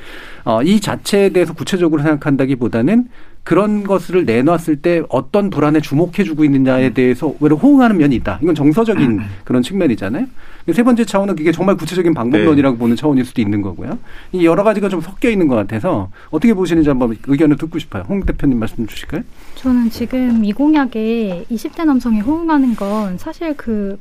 [0.44, 3.08] 어, 이 자체에 대해서 구체적으로 생각한다기 보다는
[3.44, 8.40] 그런 것을 내놨을 때 어떤 불안에 주목해주고 있느냐에 대해서 오히려 호응하는 면이 있다.
[8.42, 10.28] 이건 정서적인 그런 측면이잖아요.
[10.72, 12.80] 세 번째 차원은 그게 정말 구체적인 방법론이라고 네.
[12.80, 14.00] 보는 차원일 수도 있는 거고요.
[14.32, 18.04] 이 여러 가지가 좀 섞여 있는 것 같아서 어떻게 보시는지 한번 의견을 듣고 싶어요.
[18.08, 19.24] 홍 대표님 말씀 주실까요?
[19.56, 24.00] 저는 지금 이 공약에 20대 남성이 호응하는 건 사실 그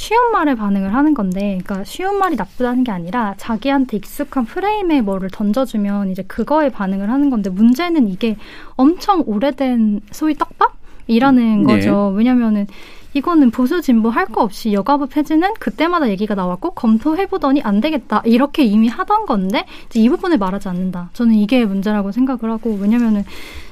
[0.00, 5.28] 쉬운 말에 반응을 하는 건데, 그러니까 쉬운 말이 나쁘다는 게 아니라 자기한테 익숙한 프레임에 뭐를
[5.30, 8.38] 던져주면 이제 그거에 반응을 하는 건데 문제는 이게
[8.76, 11.74] 엄청 오래된 소위 떡밥이라는 네.
[11.74, 12.14] 거죠.
[12.16, 12.66] 왜냐면은
[13.12, 18.62] 이거는 보수 진보 할 거 없이 여가부 폐지는 그때마다 얘기가 나왔고 검토해보더니 안 되겠다 이렇게
[18.62, 21.10] 이미 하던 건데 이제 이 부분을 말하지 않는다.
[21.12, 23.24] 저는 이게 문제라고 생각을 하고 왜냐면은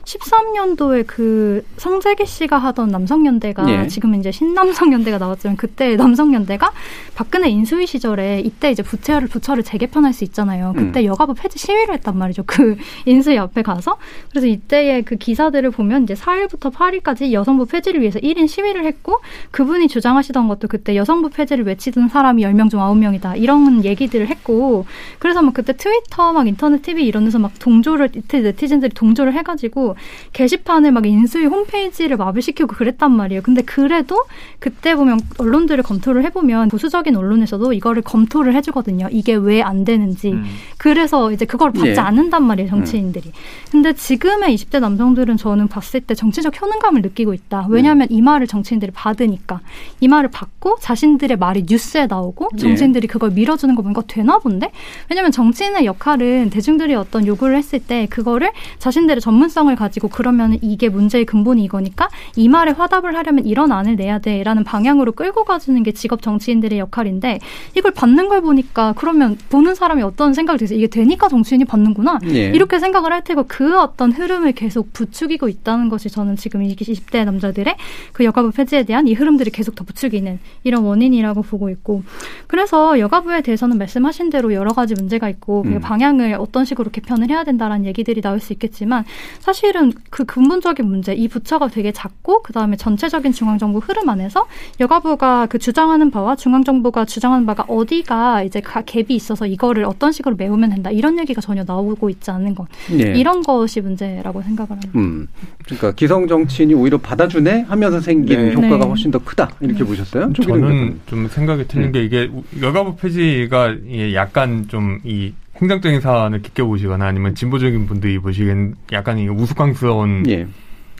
[0.08, 3.86] 13년도에 그 성재기 씨가 하던 남성연대가 네.
[3.88, 6.72] 지금 이제 신남성연대가 나왔지만 그때 남성연대가
[7.14, 10.72] 박근혜 인수위 시절에 이때 이제 부채를 부처를 재개편할 수 있잖아요.
[10.74, 11.04] 그때 음.
[11.04, 12.44] 여가부 폐지 시위를 했단 말이죠.
[12.46, 13.98] 그 인수위 앞에 가서
[14.30, 19.88] 그래서 이때의 그 기사들을 보면 이제 4일부터 8일까지 여성부 폐지를 위해서 1인 시위를 했고 그분이
[19.88, 23.38] 주장하시던 것도 그때 여성부 폐지를 외치던 사람이 10명 중 9명이다.
[23.38, 24.86] 이런 얘기들을 했고
[25.18, 29.97] 그래서 막 그때 트위터 막 인터넷 TV 이런 데서 막 동조를 네티즌들이 동조를 해가지고
[30.32, 33.42] 게시판을 막 인수위 홈페이지를 마비시키고 그랬단 말이에요.
[33.42, 34.24] 근데 그래도
[34.58, 39.08] 그때 보면 언론들을 검토를 해보면 보수적인 언론에서도 이거를 검토를 해주거든요.
[39.10, 40.32] 이게 왜 안 되는지.
[40.32, 40.44] 음.
[40.78, 41.96] 그래서 이제 그걸 받지 예.
[41.96, 43.28] 않는단 말이에요, 정치인들이.
[43.28, 43.32] 음.
[43.70, 47.66] 근데 지금의 20대 남성들은 저는 봤을 때 정치적 효능감을 느끼고 있다.
[47.68, 48.16] 왜냐하면 음.
[48.16, 49.60] 이 말을 정치인들이 받으니까.
[50.00, 52.58] 이 말을 받고 자신들의 말이 뉴스에 나오고 예.
[52.58, 54.70] 정치인들이 그걸 밀어주는 거 보니까 되나 본데?
[55.10, 60.88] 왜냐하면 정치인의 역할은 대중들이 어떤 요구를 했을 때 그거를 자신들의 전문성을 가지고 가지고 그러면 이게
[60.88, 65.92] 문제의 근본이 이거니까 이 말에 화답을 하려면 이런 안을 내야 돼라는 방향으로 끌고 가주는 게
[65.92, 67.40] 직업 정치인들의 역할인데
[67.76, 70.78] 이걸 받는 걸 보니까 그러면 보는 사람이 어떤 생각이 들어요?
[70.78, 72.50] 이게 되니까 정치인이 받는구나 예.
[72.50, 77.74] 이렇게 생각을 할 테고 그 어떤 흐름을 계속 부추기고 있다는 것이 저는 지금 20대 남자들의
[78.12, 82.02] 그 여가부 폐지에 대한 이 흐름들이 계속 더 부추기는 이런 원인이라고 보고 있고
[82.46, 85.80] 그래서 여가부에 대해서는 말씀하신 대로 여러 가지 문제가 있고 그 음.
[85.80, 89.04] 방향을 어떤 식으로 개편을 해야 된다라는 얘기들이 나올 수 있겠지만
[89.40, 94.46] 사실 은 그 근본적인 문제, 이 부처가 되게 작고 그 다음에 전체적인 중앙정부 흐름 안에서
[94.80, 100.70] 여가부가 그 주장하는 바와 중앙정부가 주장하는 바가 어디가 이제 갭이 있어서 이거를 어떤 식으로 메우면
[100.70, 103.12] 된다 이런 얘기가 전혀 나오고 있지 않는 것 네.
[103.16, 104.92] 이런 것이 문제라고 생각을 합니다.
[104.96, 105.28] 음,
[105.64, 108.54] 그러니까 기성 정치인이 오히려 받아주네 하면서 생긴 네.
[108.54, 108.86] 효과가 네.
[108.86, 109.84] 훨씬 더 크다 이렇게 네.
[109.84, 110.32] 보셨어요?
[110.32, 113.76] 저는 좀 생각이 틀린 게 이게 여가부 폐지가
[114.14, 120.46] 약간 좀이 행정적인 사안을 깊게 보시거나 아니면 진보적인 분들이 보시기엔 약간 우스꽝스러운 예.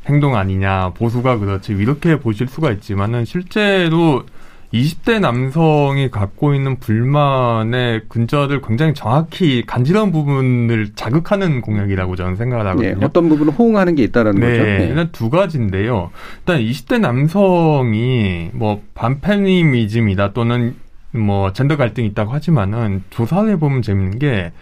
[0.06, 4.24] 행동 아니냐 보수가 그렇지 이렇게 보실 수가 있지만은 실제로
[4.72, 12.68] 20대 남성이 갖고 있는 불만의 근저를 굉장히 정확히 간지러운 부분을 자극하는 공약이라고 저는 생각을 예,
[12.68, 12.94] 하거든요.
[13.00, 14.62] 네, 어떤 부분을 호응하는 게 있다라는 네, 거죠.
[14.64, 16.10] 네, 일단 두 가지인데요.
[16.40, 20.74] 일단 20대 남성이 뭐 반페미니즘이다 또는
[21.12, 24.52] 뭐 젠더 갈등이 있다고 하지만은 조사를 해보면 재밌는 게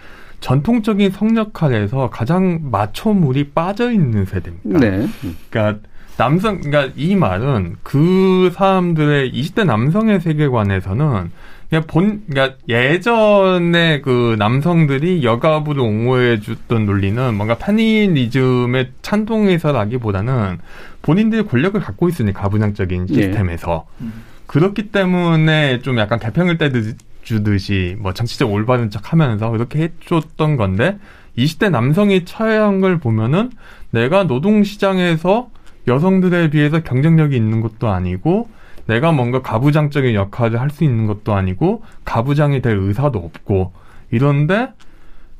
[0.41, 4.79] 전통적인 성역할에서 가장 마초물이 빠져 있는 세대입니다.
[4.79, 5.09] 네.
[5.51, 5.81] 그러니까
[6.17, 11.31] 남성, 그러니까 이 말은 그 사람들의 20대 남성의 세계관에서는
[11.69, 20.59] 그냥 본, 그러니까 예전에 그 남성들이 여가부를 옹호해 줬던 논리는 뭔가 페미니즘에 찬동해서라기보다는
[21.03, 23.15] 본인들이 권력을 갖고 있으니 가부장적인 예.
[23.15, 23.87] 시스템에서.
[24.03, 24.07] 예.
[24.47, 30.99] 그렇기 때문에 좀 약간 개평을 떼주듯이 뭐 정치적 올바른 척 하면서 그렇게 해줬던 건데
[31.37, 33.51] 20대 남성이 처해한 걸 보면은
[33.91, 35.49] 내가 노동시장에서
[35.89, 38.49] 여성들에 비해서 경쟁력이 있는 것도 아니고
[38.87, 43.73] 내가 뭔가 가부장적인 역할을 할 수 있는 것도 아니고 가부장이 될 의사도 없고
[44.11, 44.69] 이런데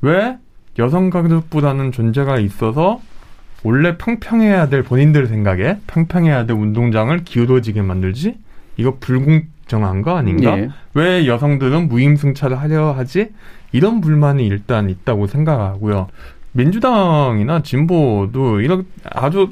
[0.01, 0.37] 왜
[0.79, 3.01] 여성 가족부라는 존재가 있어서
[3.63, 8.37] 원래 평평해야 될 본인들 생각에 평평해야 될 운동장을 기울어지게 만들지?
[8.77, 10.55] 이거 불공정한 거 아닌가?
[10.55, 10.69] 네.
[10.93, 13.29] 왜 여성들은 무임승차를 하려 하지?
[13.71, 16.07] 이런 불만이 일단 있다고 생각하고요.
[16.53, 19.51] 민주당이나 진보도 이런 아주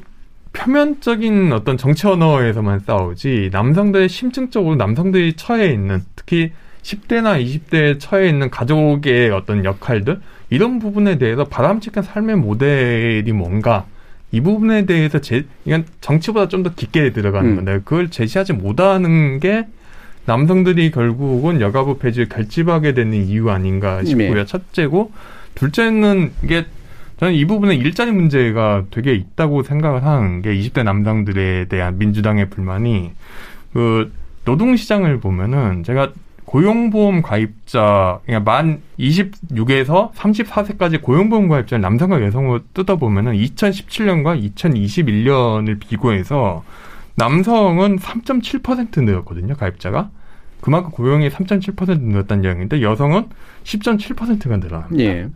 [0.52, 8.48] 표면적인 어떤 정치 언어에서만 싸우지 남성들의 심층적으로 남성들이 처해 있는 특히 10대나 20대에 처해 있는
[8.48, 13.84] 가족의 어떤 역할들 이런 부분에 대해서 바람직한 삶의 모델이 뭔가
[14.32, 17.56] 이 부분에 대해서 제, 이건 정치보다 좀 더 깊게 들어가는 음.
[17.56, 19.66] 건데 그걸 제시하지 못하는 게
[20.26, 24.34] 남성들이 결국은 여가부 폐지를 결집하게 되는 이유 아닌가 싶고요.
[24.34, 24.44] 네.
[24.44, 25.12] 첫째고
[25.54, 26.66] 둘째는 이게
[27.18, 33.12] 저는 이 부분에 일자리 문제가 되게 있다고 생각을 하는 게 20대 남성들에 대한 민주당의 불만이
[33.72, 34.12] 그
[34.44, 36.12] 노동시장을 보면은 제가
[36.46, 46.64] 고용보험 가입자, 그러니까 만 26에서 34세까지 고용보험 가입자 남성과 여성을 뜯어보면은 2017년과 2021년을 비교해서
[47.16, 50.10] 남성은 3.7% 늘었거든요, 가입자가.
[50.60, 53.28] 그만큼 고용이 3.7% 늘었다는 이야기인데 여성은
[53.64, 55.04] 10.7%가 늘어납니다.
[55.04, 55.28] 예.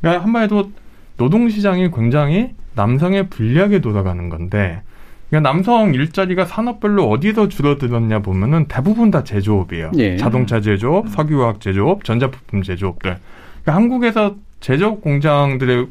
[0.00, 0.70] 그러니까 한마디로
[1.16, 4.82] 노동시장이 굉장히 남성의 불리하게 돌아가는 건데
[5.28, 9.92] 그러니까 남성 일자리가 산업별로 어디서 줄어들었냐 보면은 대부분 다 제조업이에요.
[9.96, 10.16] 예.
[10.16, 13.18] 자동차 제조업, 석유화학 제조업, 전자부품 제조업들.
[13.62, 15.86] 그러니까 한국에서 제조업 공장들의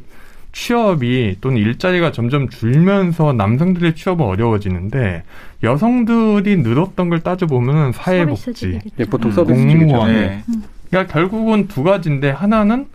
[0.53, 5.23] 취업이 또는 일자리가 점점 줄면서 남성들의 취업은 어려워지는데
[5.61, 10.11] 여성들이 늘었던 걸 따져보면 사회복지, 예, 보통 공무원.
[10.11, 10.43] 네.
[10.89, 12.87] 그러니까 결국은 두 가지인데 하나는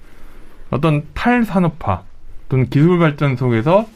[0.71, 2.03] 어떤 탈산업화
[2.49, 3.87] 또는 기술 발전 속에서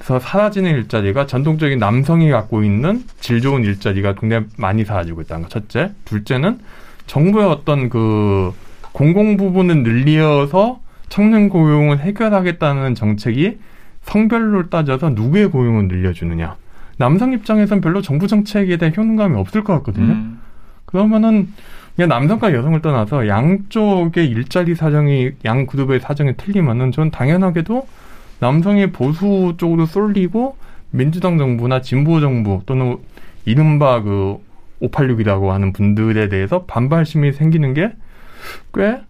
[0.00, 5.48] 서 사라지는 일자리가 전통적인 남성이 갖고 있는 질 좋은 일자리가 굉장히 많이 사라지고 있다는 거
[5.48, 5.92] 첫째.
[6.04, 6.60] 둘째는
[7.06, 8.52] 정부의 어떤 그
[8.92, 13.58] 공공 부분을 늘려서 청년 고용을 해결하겠다는 정책이
[14.02, 16.56] 성별로 따져서 누구의 고용을 늘려주느냐.
[16.96, 20.12] 남성 입장에선 별로 정부 정책에 대한 효능감이 없을 것 같거든요.
[20.12, 20.40] 음.
[20.84, 21.48] 그러면은
[21.96, 27.86] 그냥 남성과 여성을 떠나서 양쪽의 일자리 사정이 양 그룹의 사정이 틀리면은 전 당연하게도
[28.40, 30.56] 남성의 보수 쪽으로 쏠리고
[30.90, 32.98] 민주당 정부나 진보 정부 또는
[33.44, 34.38] 이른바 그
[34.82, 37.92] 586이라고 하는 분들에 대해서 반발심이 생기는 게
[38.74, 39.00] 꽤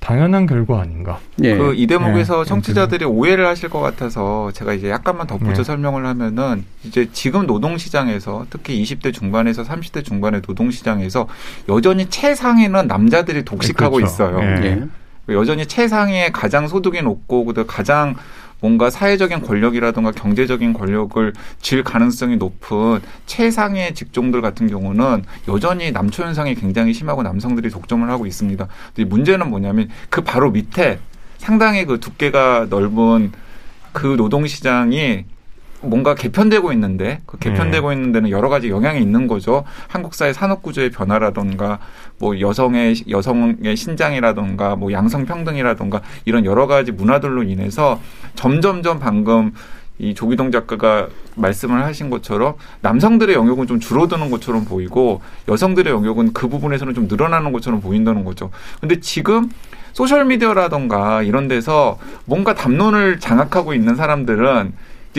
[0.00, 1.20] 당연한 결과 아닌가.
[1.42, 1.56] 예.
[1.56, 2.44] 그이 대목에서 예.
[2.44, 5.62] 청취자들이 오해를 하실 것 같아서 제가 이제 약간만 덧붙여 예.
[5.64, 11.28] 설명을 하면은 이제 지금 노동시장에서 특히 20대 중반에서 30대 중반의 노동시장에서
[11.68, 14.12] 여전히 최상위는 남자들이 독식하고 그렇죠.
[14.12, 14.40] 있어요.
[14.40, 14.82] 예.
[15.28, 18.16] 여전히 최상위의 가장 소득이 높고 그다음 가장
[18.62, 26.54] 뭔가 사회적인 권력이라든가 경제적인 권력을 질 가능성이 높은 최상의 직종들 같은 경우는 여전히 남초 현상이
[26.54, 28.66] 굉장히 심하고 남성들이 독점을 하고 있습니다.
[28.94, 31.00] 근데 문제는 뭐냐면 그 바로 밑에
[31.38, 33.32] 상당히 그 두께가 넓은
[33.92, 35.24] 그 노동 시장이
[35.82, 37.96] 뭔가 개편되고 있는데 그 개편되고 네.
[37.96, 39.64] 있는 데는 여러 가지 영향이 있는 거죠.
[39.88, 41.78] 한국 사회 산업 구조의 변화라던가
[42.18, 48.00] 뭐 여성의 여성의 신장이라던가 뭐 양성 평등이라던가 이런 여러 가지 문화들로 인해서
[48.34, 49.52] 점점점 방금
[49.98, 56.48] 이 조기동 작가가 말씀을 하신 것처럼 남성들의 영역은 좀 줄어드는 것처럼 보이고 여성들의 영역은 그
[56.48, 58.50] 부분에서는 좀 늘어나는 것처럼 보인다는 거죠.
[58.80, 59.50] 근데 지금
[59.92, 64.72] 소셜 미디어라던가 이런 데서 뭔가 담론을 장악하고 있는 사람들은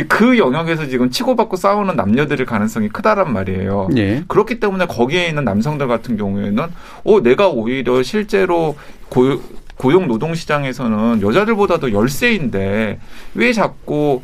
[0.08, 3.90] 그 영역에서 지금 치고받고 싸우는 남녀들의 가능성이 크다란 말이에요.
[3.98, 4.24] 예.
[4.28, 6.66] 그렇기 때문에 거기에 있는 남성들 같은 경우에는
[7.04, 8.76] 어 내가 오히려 실제로
[9.10, 9.40] 고,
[9.78, 13.00] 고용 노동 시장에서는 여자들보다도 열세인데
[13.36, 14.22] 왜 자꾸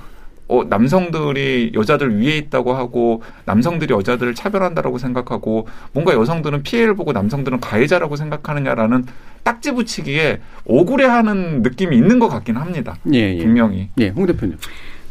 [0.47, 7.59] 어, 남성들이 여자들 위에 있다고 하고 남성들이 여자들을 차별한다라고 생각하고 뭔가 여성들은 피해를 보고 남성들은
[7.59, 9.05] 가해자라고 생각하느냐라는
[9.43, 12.97] 딱지 붙이기에 억울해하는 느낌이 있는 것 같긴 합니다.
[13.13, 13.37] 예, 예.
[13.37, 13.89] 분명히.
[13.99, 14.57] 예, 홍 대표님.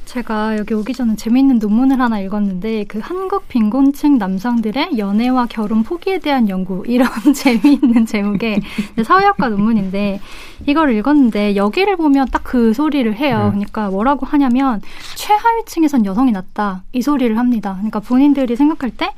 [0.08, 6.18] 제가 여기 오기 전에 재미있는 논문을 하나 읽었는데 그 한국 빈곤층 남성들의 연애와 결혼 포기에
[6.18, 8.62] 대한 연구 이런 재미있는 제목의
[9.04, 10.20] 사회학과 논문인데
[10.66, 13.44] 이걸 읽었는데 여기를 보면 딱 그 소리를 해요.
[13.44, 13.50] 네.
[13.50, 14.80] 그러니까 뭐라고 하냐면
[15.16, 17.74] 최하위층에선 여성이 낫다 이 소리를 합니다.
[17.74, 19.12] 그러니까 본인들이 생각할 때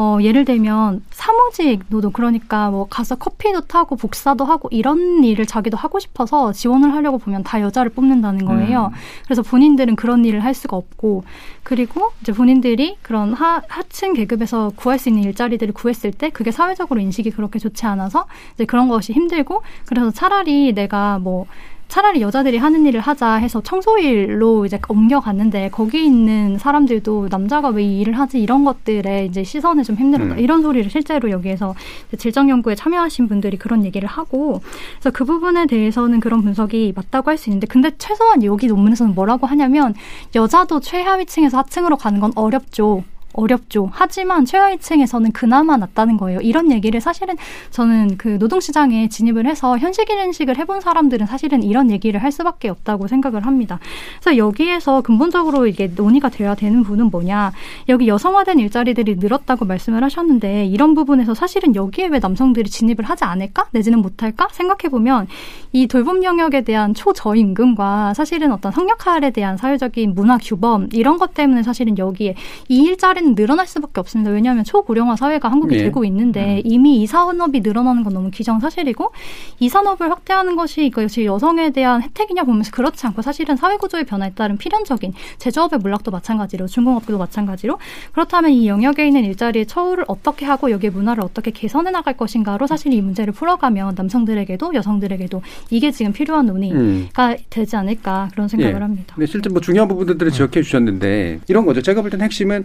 [0.00, 5.76] 어, 예를 들면 사무직 노동 그러니까 뭐 가서 커피도 타고 복사도 하고 이런 일을 자기도
[5.76, 8.92] 하고 싶어서 지원을 하려고 보면 다 여자를 뽑는다는 거예요.
[8.92, 8.98] 음.
[9.24, 11.24] 그래서 본인들은 그런 일을 할 수가 없고
[11.64, 17.00] 그리고 이제 본인들이 그런 하, 하층 계급에서 구할 수 있는 일자리들을 구했을 때 그게 사회적으로
[17.00, 21.46] 인식이 그렇게 좋지 않아서 이제 그런 것이 힘들고 그래서 차라리 내가 뭐
[21.88, 28.00] 차라리 여자들이 하는 일을 하자 해서 청소일로 이제 옮겨갔는데 거기 있는 사람들도 남자가 왜 이
[28.00, 30.38] 일을 하지 이런 것들에 이제 시선을 좀 힘들었다 음.
[30.38, 31.74] 이런 소리를 실제로 여기에서
[32.18, 34.60] 질적 연구에 참여하신 분들이 그런 얘기를 하고
[35.00, 39.46] 그래서 그 부분에 대해서는 그런 분석이 맞다고 할 수 있는데 근데 최소한 여기 논문에서는 뭐라고
[39.46, 39.94] 하냐면
[40.34, 43.04] 여자도 최하위층에서 하층으로 가는 건 어렵죠.
[43.38, 43.90] 어렵죠.
[43.92, 46.40] 하지만 최하위층에서는 그나마 낫다는 거예요.
[46.40, 47.36] 이런 얘기를 사실은
[47.70, 53.08] 저는 그 노동시장에 진입을 해서 현실 인식을 해본 사람들은 사실은 이런 얘기를 할 수밖에 없다고
[53.08, 53.78] 생각을 합니다.
[54.20, 57.52] 그래서 여기에서 근본적으로 이게 논의가 되어야 되는 부분은 뭐냐.
[57.88, 63.66] 여기 여성화된 일자리들이 늘었다고 말씀을 하셨는데 이런 부분에서 사실은 여기에 왜 남성들이 진입을 하지 않을까?
[63.72, 64.48] 내지는 못할까?
[64.52, 65.26] 생각해보면
[65.72, 71.62] 이 돌봄 영역에 대한 초저임금과 사실은 어떤 성역할에 대한 사회적인 문화 규범 이런 것 때문에
[71.62, 72.34] 사실은 여기에
[72.68, 74.30] 이 일자리는 사실은 늘어날 수밖에 없습니다.
[74.30, 75.82] 왜냐하면 초고령화 사회가 한국이 예.
[75.82, 76.62] 되고 있는데 음.
[76.64, 79.12] 이미 이 산업이 늘어나는 건 너무 기정사실이고
[79.60, 84.56] 이 산업을 확대하는 것이 이것이 여성에 대한 혜택이냐 보면서 그렇지 않고 사실은 사회구조의 변화에 따른
[84.56, 87.78] 필연적인 제조업의 몰락도 마찬가지로 중공업도 마찬가지로
[88.12, 92.92] 그렇다면 이 영역에 있는 일자리의 처우를 어떻게 하고 여기에 문화를 어떻게 개선해 나갈 것인가로 사실
[92.92, 97.36] 이 문제를 풀어가면 남성들에게도 여성들에게도 이게 지금 필요한 논의가 음.
[97.50, 98.80] 되지 않을까 그런 생각을 예.
[98.80, 99.14] 합니다.
[99.18, 101.82] 네, 실제 뭐 중요한 부분들을 지적해 주셨는데 이런 거죠.
[101.82, 102.64] 제가 볼 때는 핵심은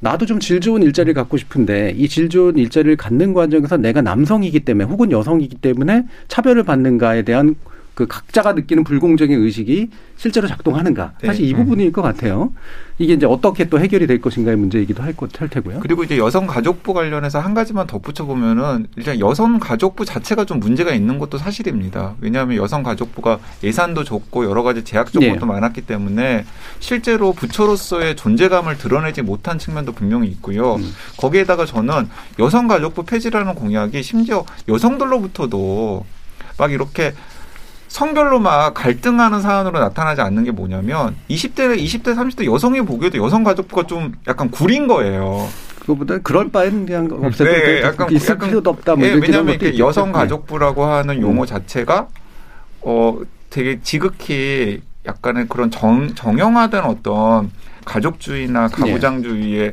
[0.00, 4.60] 나도 좀 질 좋은 일자리를 갖고 싶은데 이 질 좋은 일자리를 갖는 과정에서 내가 남성이기
[4.60, 7.54] 때문에 혹은 여성이기 때문에 차별을 받는가에 대한
[7.94, 11.12] 그 각자가 느끼는 불공정의 의식이 실제로 작동하는가.
[11.20, 11.28] 네.
[11.28, 12.52] 사실 이 부분일 것 같아요.
[12.98, 15.80] 이게 이제 어떻게 또 해결이 될 것인가의 문제이기도 할, 것, 할 테고요.
[15.80, 21.38] 그리고 이제 여성가족부 관련해서 한 가지만 덧붙여 보면은 일단 여성가족부 자체가 좀 문제가 있는 것도
[21.38, 22.14] 사실입니다.
[22.20, 25.46] 왜냐하면 여성가족부가 예산도 적고 여러 가지 제약 조건도 네.
[25.46, 26.44] 많았기 때문에
[26.80, 30.76] 실제로 부처로서의 존재감을 드러내지 못한 측면도 분명히 있고요.
[30.76, 30.92] 음.
[31.16, 36.04] 거기에다가 저는 여성가족부 폐지라는 공약이 심지어 여성들로부터도
[36.58, 37.12] 막 이렇게
[37.94, 43.86] 성별로 막 갈등하는 사안으로 나타나지 않는 게 뭐냐면 20대, 20대, 30대 여성이 보기에도 여성 가족부가
[43.86, 45.48] 좀 약간 구린 거예요.
[45.78, 48.96] 그거보다 그럴 바에는 그냥 없애도 네, 약간 있을 약간, 필요도 없다.
[48.96, 51.46] 뭐 네, 왜냐하면 이렇게 여성 가족부라고 하는 용어 음.
[51.46, 52.08] 자체가
[52.80, 57.52] 어 되게 지극히 약간의 그런 정, 정형화된 어떤
[57.84, 59.72] 가족주의나 가부장주의의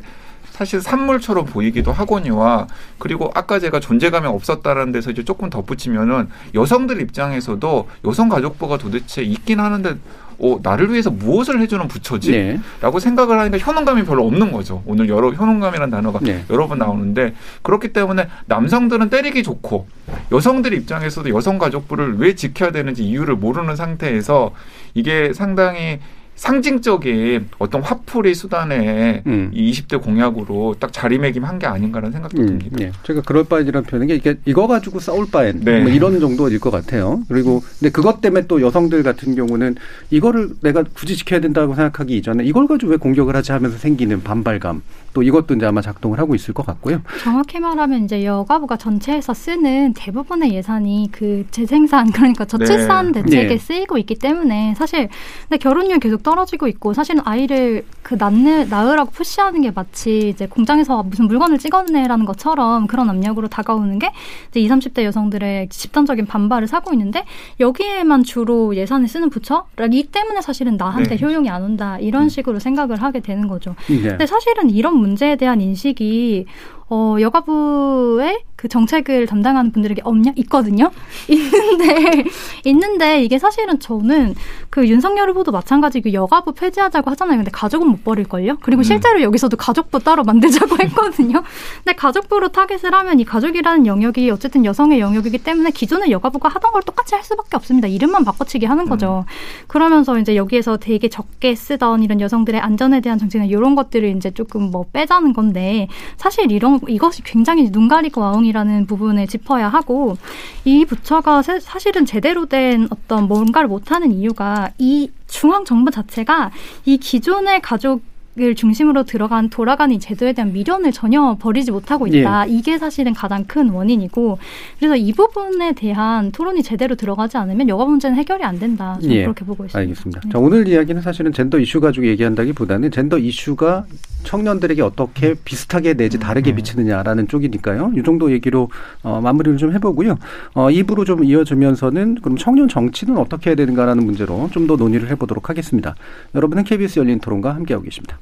[0.52, 2.66] 사실 산물처럼 보이기도 하거니와
[2.98, 9.60] 그리고 아까 제가 존재감이 없었다라는 데서 이제 조금 덧붙이면은 여성들 입장에서도 여성 가족부가 도대체 있긴
[9.60, 9.96] 하는데
[10.38, 12.32] 어, 나를 위해서 무엇을 해주는 부처지?
[12.32, 12.60] 네.
[12.80, 14.82] 라고 생각을 하니까 현혹감이 별로 없는 거죠.
[14.86, 16.44] 오늘 여러, 현혹감이라는 단어가 네.
[16.50, 19.86] 여러 번 나오는데 그렇기 때문에 남성들은 때리기 좋고
[20.32, 24.52] 여성들 입장에서도 여성 가족부를 왜 지켜야 되는지 이유를 모르는 상태에서
[24.94, 26.00] 이게 상당히
[26.42, 29.52] 상징적인 어떤 화풀이 수단에 음.
[29.54, 32.76] 이 20대 공약으로 딱 자리매김한 게 아닌가라는 생각도 음, 듭니다.
[32.78, 32.90] 네.
[33.04, 35.82] 제가 그럴 바에이라는 표현은 게 이게 이거 가지고 싸울 바엔 네.
[35.82, 37.22] 뭐 이런 정도일 것 같아요.
[37.28, 39.76] 그리고 근데 그것 때문에 또 여성들 같은 경우는
[40.10, 44.82] 이거를 내가 굳이 지켜야 된다고 생각하기 이전에 이걸 가지고 왜 공격을 하지 하면서 생기는 반발감
[45.12, 47.00] 또 이것도 이제 아마 작동을 하고 있을 것 같고요.
[47.22, 53.22] 정확히 말하면 이제 여가부가 전체에서 쓰는 대부분의 예산이 그 재생산 그러니까 저출산 네.
[53.22, 53.58] 대책에 네.
[53.58, 55.08] 쓰이고 있기 때문에 사실
[55.48, 61.02] 근데 결혼율 계속 떨어지고 있고 사실은 아이를 그 낳는 낳으라고 푸시하는 게 마치 이제 공장에서
[61.02, 64.12] 무슨 물건을 찍어내라는 것처럼 그런 압력으로 다가오는 게
[64.50, 67.24] 이제 20, 30대 여성들의 집단적인 반발을 사고 있는데
[67.60, 71.24] 여기에만 주로 예산을 쓰는 부처이 때문에 사실은 나한테 네.
[71.24, 72.28] 효용이 안 온다 이런 음.
[72.28, 73.74] 식으로 생각을 하게 되는 거죠.
[73.88, 74.00] 네.
[74.02, 76.46] 근데 사실은 이런 문제에 대한 인식이
[76.94, 80.32] 어, 여가부의 그 정책을 담당하는 분들에게 없냐?
[80.36, 80.90] 있거든요?
[81.26, 82.24] 있는데,
[82.66, 84.34] 있는데 이게 사실은 저는
[84.68, 87.38] 그 윤석열 후보도 마찬가지고 여가부 폐지하자고 하잖아요.
[87.38, 88.58] 근데 가족은 못 버릴걸요?
[88.60, 88.84] 그리고 음.
[88.84, 91.42] 실제로 여기서도 가족부 따로 만들자고 했거든요?
[91.82, 96.82] 근데 가족부로 타겟을 하면 이 가족이라는 영역이 어쨌든 여성의 영역이기 때문에 기존의 여가부가 하던 걸
[96.82, 97.88] 똑같이 할 수밖에 없습니다.
[97.88, 99.24] 이름만 바꿔치기 하는 거죠.
[99.26, 99.32] 음.
[99.66, 104.70] 그러면서 이제 여기에서 되게 적게 쓰던 이런 여성들의 안전에 대한 정책이나 이런 것들을 이제 조금
[104.70, 105.88] 뭐 빼자는 건데
[106.18, 110.16] 사실 이런 이것이 굉장히 눈 가리고 아웅이라는 부분을 짚어야 하고
[110.64, 116.50] 이 부처가 사실은 제대로 된 어떤 뭔가를 못하는 이유가 이 중앙 정부 자체가
[116.84, 118.02] 이 기존의 가족
[118.38, 122.48] 을 중심으로 들어간 돌아가는 이 제도에 대한 미련을 전혀 버리지 못하고 있다.
[122.48, 122.50] 예.
[122.50, 124.38] 이게 사실은 가장 큰 원인이고
[124.78, 128.96] 그래서 이 부분에 대한 토론이 제대로 들어가지 않으면 여가 문제는 해결이 안 된다.
[129.02, 129.22] 저는 예.
[129.24, 129.78] 그렇게 보고 있습니다.
[129.78, 130.20] 알겠습니다.
[130.24, 130.30] 네.
[130.30, 133.84] 자, 오늘 이야기는 사실은 젠더 이슈 가지고 얘기한다기보다는 젠더 이슈가
[134.24, 136.56] 청년들에게 어떻게 비슷하게 내지 다르게 음.
[136.56, 137.92] 미치느냐라는 쪽이니까요.
[137.98, 138.70] 이 정도 얘기로
[139.02, 140.16] 어, 마무리를 좀 해보고요.
[140.54, 145.50] 어, 입으로 좀 이어주면서는 그럼 청년 정치는 어떻게 해야 되는가라는 문제로 좀 더 논의를 해보도록
[145.50, 145.96] 하겠습니다.
[146.36, 148.21] 여러분은 KBS 열린 토론과 함께하고 계십니다.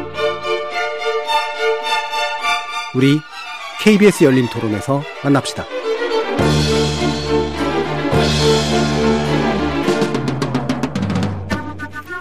[2.93, 3.19] 우리
[3.81, 5.65] KBS 열린 토론에서 만납시다.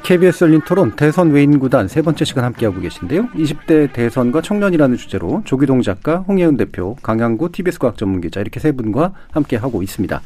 [0.05, 3.29] KBS 열린 토론 대선 외인 구단 세 번째 시간 함께하고 계신데요.
[3.31, 8.73] 20대 대선과 청년이라는 주제로 조기동 작가, 홍예은 대표, 강양구 TBS 과학 전문 기자 이렇게 세
[8.73, 10.21] 분과 함께하고 있습니다.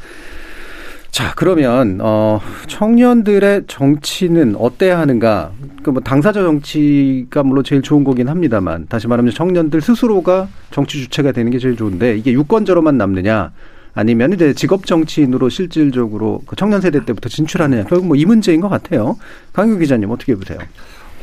[1.14, 5.52] 자, 그러면 어 청년들의 정치는 어때야 하는가?
[5.84, 11.52] 그뭐 당사자 정치가 물론 제일 좋은 거긴 합니다만 다시 말하면 청년들 스스로가 정치 주체가 되는
[11.52, 13.52] 게 제일 좋은데 이게 유권자로만 남느냐?
[13.94, 18.68] 아니면 이제 직업 정치인으로 실질적으로 그 청년 세대 때부터 진출하느냐 결국 뭐 이 문제인 것
[18.68, 19.16] 같아요.
[19.52, 20.58] 강규 기자님 어떻게 보세요?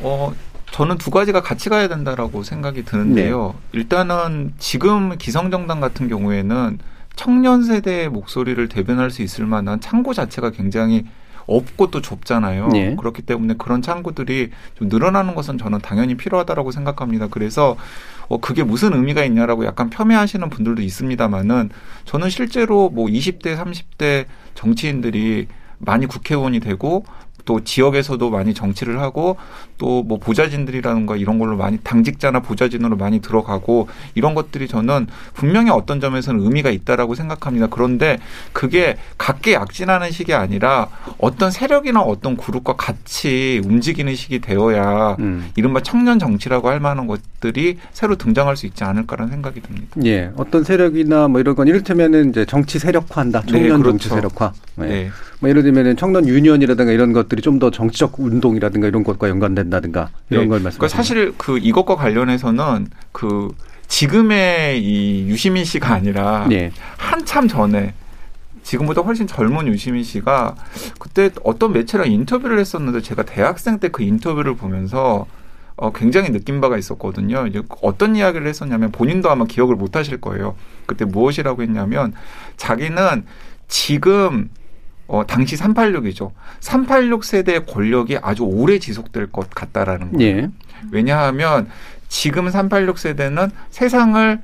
[0.00, 0.32] 어
[0.70, 3.56] 저는 두 가지가 같이 가야 된다라고 생각이 드는데요.
[3.72, 3.78] 네.
[3.80, 6.78] 일단은 지금 기성정당 같은 경우에는
[7.16, 11.04] 청년 세대의 목소리를 대변할 수 있을 만한 창구 자체가 굉장히
[11.46, 12.68] 없고 또 좁잖아요.
[12.68, 12.96] 네.
[12.96, 17.28] 그렇기 때문에 그런 창구들이 좀 늘어나는 것은 저는 당연히 필요하다라고 생각합니다.
[17.28, 17.76] 그래서
[18.28, 21.70] 어 그게 무슨 의미가 있냐라고 약간 폄훼하시는 분들도 있습니다만은
[22.04, 25.48] 저는 실제로 뭐 20대, 30대 정치인들이
[25.78, 27.04] 많이 국회의원이 되고
[27.44, 29.36] 또 지역에서도 많이 정치를 하고
[29.78, 36.00] 또 뭐 보좌진들이라는가 이런 걸로 많이 당직자나 보좌진으로 많이 들어가고 이런 것들이 저는 분명히 어떤
[36.00, 37.68] 점에서는 의미가 있다라고 생각합니다.
[37.68, 38.18] 그런데
[38.52, 40.88] 그게 각계 약진하는 식이 아니라
[41.18, 45.50] 어떤 세력이나 어떤 그룹과 같이 움직이는 식이 되어야 음.
[45.56, 49.88] 이른바 청년 정치라고 할 만한 것들이 새로 등장할 수 있지 않을까라는 생각이 듭니다.
[50.04, 50.30] 예.
[50.36, 53.42] 어떤 세력이나 뭐 이런 건 이를테면은 이제 정치 세력화한다.
[53.42, 53.82] 청년 네, 그렇죠.
[53.90, 54.52] 정치 세력화.
[54.76, 54.86] 네.
[54.86, 55.10] 네.
[55.40, 60.10] 뭐 예를 들면은 청년 유니언이라든가 이런 것 들이 좀 더 정치적 운동이라든가 이런 것과 연관된다든가
[60.28, 60.48] 이런 네.
[60.48, 60.78] 걸 말씀하시죠.
[60.78, 63.48] 그러니까 사실 그 이것과 관련해서는 그
[63.88, 66.72] 지금의 이 유시민 씨가 아니라 네.
[66.98, 67.94] 한참 전에
[68.64, 70.56] 지금보다 훨씬 젊은 유시민 씨가
[70.98, 75.26] 그때 어떤 매체랑 인터뷰를 했었는데 제가 대학생 때 그 인터뷰를 보면서
[75.76, 77.46] 어, 굉장히 느낀 바가 있었거든요.
[77.46, 80.54] 이제 어떤 이야기를 했었냐면 본인도 아마 기억을 못 하실 거예요.
[80.84, 82.12] 그때 무엇이라고 했냐면
[82.58, 83.24] 자기는
[83.68, 84.50] 지금
[85.12, 86.30] 어, 당시 386이죠.
[86.60, 90.36] 386 세대의 권력이 아주 오래 지속될 것 같다라는 거예요.
[90.36, 90.48] 예.
[90.90, 91.68] 왜냐하면
[92.08, 94.40] 지금 386 세대는 세상을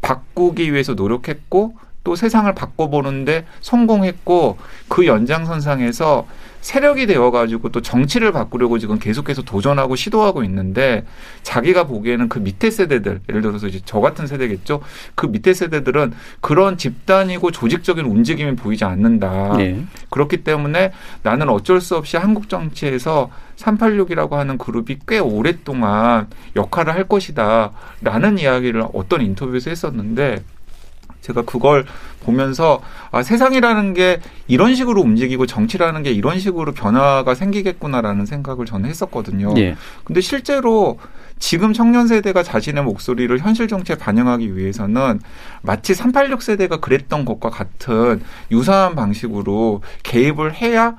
[0.00, 6.28] 바꾸기 위해서 노력했고 또 세상을 바꿔보는데 성공했고 그 연장선상에서
[6.60, 11.04] 세력이 되어가지고 또 정치를 바꾸려고 지금 계속해서 도전하고 시도하고 있는데
[11.42, 14.80] 자기가 보기에는 그 밑에 세대들 예를 들어서 이제 저 같은 세대겠죠?
[15.14, 19.56] 그 밑에 세대들은 그런 집단이고 조직적인 움직임이 보이지 않는다.
[19.56, 19.84] 네.
[20.10, 20.92] 그렇기 때문에
[21.22, 27.72] 나는 어쩔 수 없이 한국 정치에서 386이라고 하는 그룹이 꽤 오랫동안 역할을 할 것이다.
[28.02, 30.42] 라는 이야기를 어떤 인터뷰에서 했었는데
[31.20, 31.84] 제가 그걸
[32.24, 38.88] 보면서 아, 세상이라는 게 이런 식으로 움직이고 정치라는 게 이런 식으로 변화가 생기겠구나라는 생각을 저는
[38.88, 39.54] 했었거든요.
[39.58, 39.76] 예.
[40.04, 40.98] 근데 실제로
[41.38, 45.20] 지금 청년 세대가 자신의 목소리를 현실 정치에 반영하기 위해서는
[45.62, 50.96] 마치 386 세대가 그랬던 것과 같은 유사한 방식으로 개입을 해야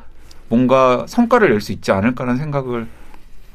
[0.47, 2.88] 뭔가 성과를 낼 수 있지 않을까라는 생각을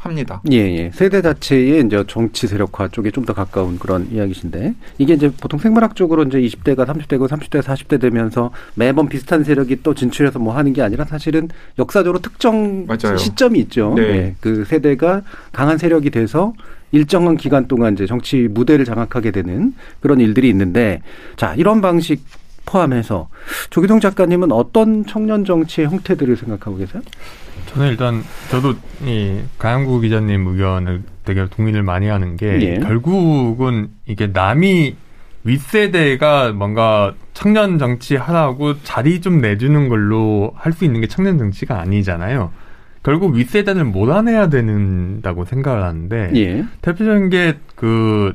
[0.05, 0.41] 합니다.
[0.53, 0.91] 예, 예.
[0.93, 6.25] 세대 자체의 이제 정치 세력화 쪽에 좀 더 가까운 그런 이야기신데 이게 이제 보통 생물학적으로
[6.25, 11.07] 이제 20대가 30대고 30대 40대 되면서 매번 비슷한 세력이 또 진출해서 뭐 하는 게 아니라
[11.07, 11.49] 사실은
[11.79, 13.17] 역사적으로 특정 맞아요.
[13.17, 13.95] 시점이 있죠.
[13.97, 14.03] 네.
[14.03, 14.35] 네.
[14.41, 16.53] 그 세대가 강한 세력이 돼서
[16.93, 21.01] 일정한 기간 동안 이제 정치 무대를 장악하게 되는 그런 일들이 있는데
[21.37, 22.23] 자, 이런 방식
[22.67, 23.29] 포함해서
[23.71, 27.03] 조기동 작가님은 어떤 청년 정치의 형태들을 생각하고 계세요?
[27.67, 32.79] 저는 일단 저도 이 가양구 기자님 의견을 되게 동의를 많이 하는 게 예.
[32.79, 34.97] 결국은 이게 남이
[35.45, 41.81] 윗세대가 뭔가 청년 정치 하라고 자리 좀 내주는 걸로 할 수 있는 게 청년 정치가
[41.81, 42.51] 아니잖아요.
[43.03, 46.65] 결국 윗세대를 몰아내야 된다고 생각을 하는데 예.
[46.81, 48.35] 대표적인 게그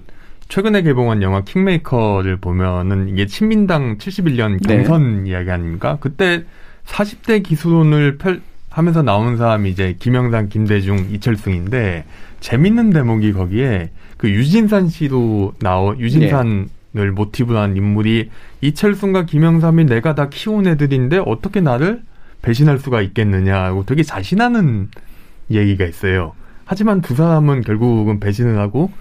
[0.50, 5.30] 최근에 개봉한 영화 킹메이커를 보면은 이게 친민당 71년 경선 네.
[5.30, 5.98] 이야기 아닙니까?
[6.02, 6.44] 그때
[6.88, 8.42] 40대 기순을 펼,
[8.72, 12.06] 하면서 나오는 사람이 이제 김영삼, 김대중, 이철승인데
[12.40, 17.10] 재밌는 대목이 거기에 그 유진산 씨도 나오 유진산을 네.
[17.12, 18.32] 모티브로 한 인물이
[18.62, 22.02] 이철승과 김영삼이 내가 다 키운 애들인데 어떻게 나를
[22.42, 24.90] 배신할 수가 있겠느냐고 되게 자신하는
[25.52, 26.34] 얘기가 있어요.
[26.66, 28.92] 하지만 두 사람은 결국은 배신을 하고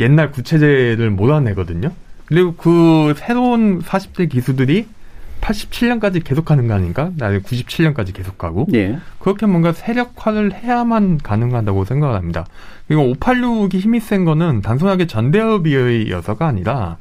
[0.00, 1.92] 옛날 구체제를 몰아내거든요.
[2.26, 4.86] 그리고 그 새로운 40대 기수들이
[5.40, 7.10] 87년까지 계속하는 거 아닌가?
[7.16, 8.98] 나는 97년까지 계속하고 예.
[9.18, 12.46] 그렇게 뭔가 세력화를 해야만 가능하다고 생각을 합니다.
[12.86, 16.98] 그리고 586이 힘이 센 거는 단순하게 전대협이어서가 아니라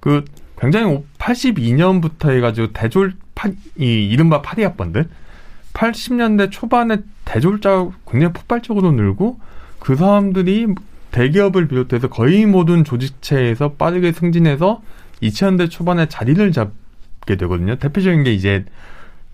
[0.00, 0.24] 그
[0.58, 5.08] 굉장히 82년부터 해가지고 대졸 파, 이 이른바 파리학번들
[5.72, 9.40] 80년대 초반에 대졸자 굉장히 폭발적으로 늘고
[9.80, 10.68] 그 사람들이
[11.14, 14.82] 대기업을 비롯해서 거의 모든 조직체에서 빠르게 승진해서
[15.22, 17.76] 2000년대 초반에 자리를 잡게 되거든요.
[17.76, 18.64] 대표적인 게 이제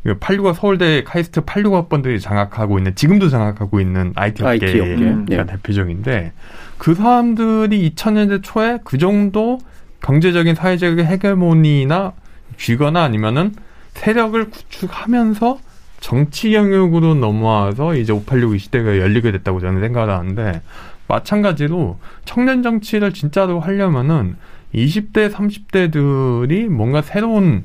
[0.05, 4.85] 86가 서울대 카이스트 86학번들이 장악하고 있는 지금도 장악하고 있는 IT 업계가.
[4.85, 5.27] 음.
[5.31, 5.47] 예.
[5.47, 6.33] 대표적인데
[6.77, 9.59] 그 사람들이 2000년대 초에 그 정도
[10.03, 12.13] 경제적인 사회적 헤게모니나
[12.59, 13.55] 쥐거나 아니면은
[13.95, 15.59] 세력을 구축하면서
[16.01, 20.63] 정치 영역으로 넘어와서 이제 586 시대가 열리게 됐다고 저는 생각을 하는데
[21.11, 24.37] 마찬가지로 청년 정치를 진짜로 하려면은
[24.75, 27.65] 20대, 30대들이 뭔가 새로운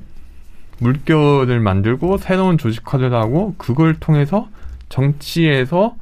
[0.80, 4.50] 물결을 만들고 새로운 조직화를 하고 그걸 통해서
[4.89, 5.96] 정치에서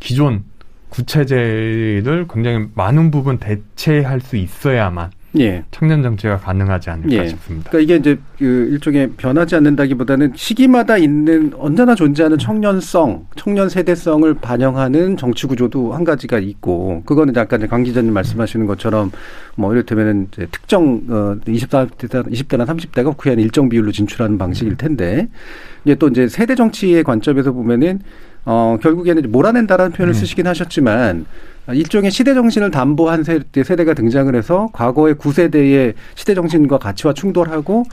[0.00, 0.44] 기존
[0.88, 5.64] 구체제를 굉장히 많은 부분 대체할 수 있어야만 예.
[5.70, 7.28] 청년 정치가 가능하지 않을까 예.
[7.28, 7.70] 싶습니다.
[7.70, 15.16] 그러니까 이게 이제 그 일종의 변하지 않는다기보다는 시기마다 있는 언제나 존재하는 청년성, 청년 세대성을 반영하는
[15.16, 19.10] 정치 구조도 한 가지가 있고 그거는 약간 강 기자님 말씀하시는 것처럼
[19.54, 25.28] 뭐 이를테면은 이제 특정 어 24대 20대나 30대가 국회의원 일정 비율로 진출하는 방식일 텐데
[25.84, 28.00] 이게 또 이제 세대 정치의 관점에서 보면은
[28.44, 30.14] 어 결국에는 몰아낸다라는 표현을 음.
[30.14, 31.26] 쓰시긴 하셨지만
[31.68, 37.84] 일종의 시대 정신을 담보한 세대, 세대 가 등장을 해서 과거의 구세대의 시대 정신과 가치와 충돌하고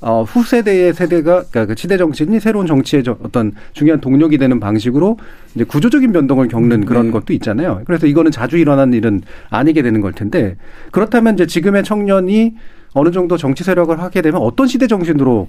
[0.00, 5.18] 어, 후세대의 세대가, 그러니까 그 시대 정신이 새로운 정치의 어떤 중요한 동력이 되는 방식으로
[5.54, 7.10] 이제 구조적인 변동을 겪는 그런 네.
[7.10, 7.82] 것도 있잖아요.
[7.84, 10.56] 그래서 이거는 자주 일어나는 일은 아니게 되는 걸 텐데
[10.92, 12.54] 그렇다면 이제 지금의 청년이
[12.94, 15.48] 어느 정도 정치 세력을 하게 되면 어떤 시대 정신으로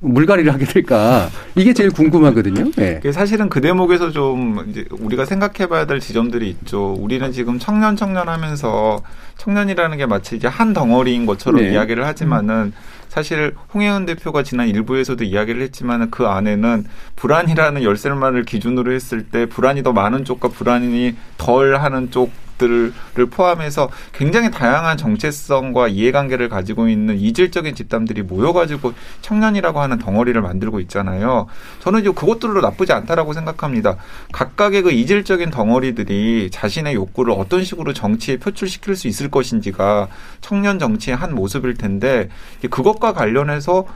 [0.00, 2.70] 물갈이를 하게 될까 이게 제일 궁금하거든요.
[2.76, 3.00] 네.
[3.12, 6.94] 사실은 그 대목에서 좀 이제 우리가 생각해봐야 될 지점들이 있죠.
[6.98, 9.02] 우리는 지금 청년 청년 하면서
[9.36, 11.72] 청년이라는 게 마치 이제 한 덩어리인 것처럼 네.
[11.72, 12.72] 이야기를 하지만은
[13.08, 16.84] 사실 홍혜은 대표가 지난 일부에서도 이야기를 했지만 그 안에는
[17.16, 22.92] 불안이라는 열쇠말을 기준으로 했을 때 불안이 더 많은 쪽과 불안이 덜 하는 쪽 것들을
[23.30, 28.92] 포함해서 굉장히 다양한 정체성과 이해관계를 가지고 있는 이질적인 집단들이 모여가지고
[29.22, 31.46] 청년이라고 하는 덩어리를 만들고 있잖아요.
[31.80, 33.96] 저는 이제 그것들로 나쁘지 않다라고 생각합니다.
[34.32, 40.08] 각각의 그 이질적인 덩어리들이 자신의 욕구를 어떤 식으로 정치에 표출시킬 수 있을 것인지가
[40.40, 42.28] 청년 정치의 한 모습일 텐데
[42.68, 43.86] 그것과 관련해서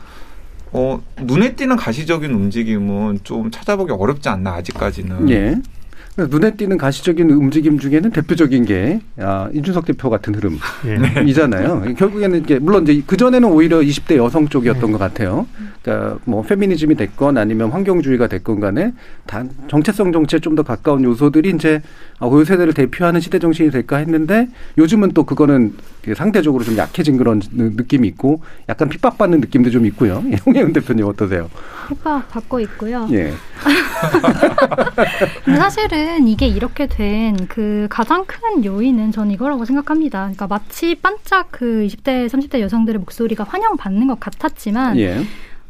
[0.75, 5.29] 어, 눈에 띄는 가시적인 움직임은 좀 찾아보기 어렵지 않나 아직까지는.
[5.29, 5.57] 예.
[6.19, 11.85] 눈에 띄는 가시적인 움직임 중에는 대표적인 게 아, 이준석 대표 같은 흐름이잖아요.
[11.87, 11.95] 예.
[11.95, 14.93] 결국에는 이제 물론 이제 그 전에는 오히려 20대 여성 쪽이었던 네.
[14.93, 15.47] 것 같아요.
[15.83, 18.93] 그러니까 뭐 페미니즘이 됐건 아니면 환경주의가 됐건 간에
[19.27, 21.81] 단 정체성 정치에 좀 더 가까운 요소들이 이제
[22.19, 25.73] 아, 그 세대를 대표하는 시대 정신이 될까 했는데 요즘은 또 그거는
[26.17, 30.23] 상대적으로 좀 약해진 그런 느낌이 있고 약간 핍박받는 느낌도 좀 있고요.
[30.31, 31.49] 예, 홍혜은 대표님 어떠세요?
[31.89, 33.09] 핍박 받고 있고요.
[33.13, 33.33] 예.
[35.57, 40.21] 사실은 이게 이렇게 된 그 가장 큰 요인은 전 이거라고 생각합니다.
[40.21, 45.23] 그러니까 마치 반짝 그 20대, 30대 여성들의 목소리가 환영받는 것 같았지만 예.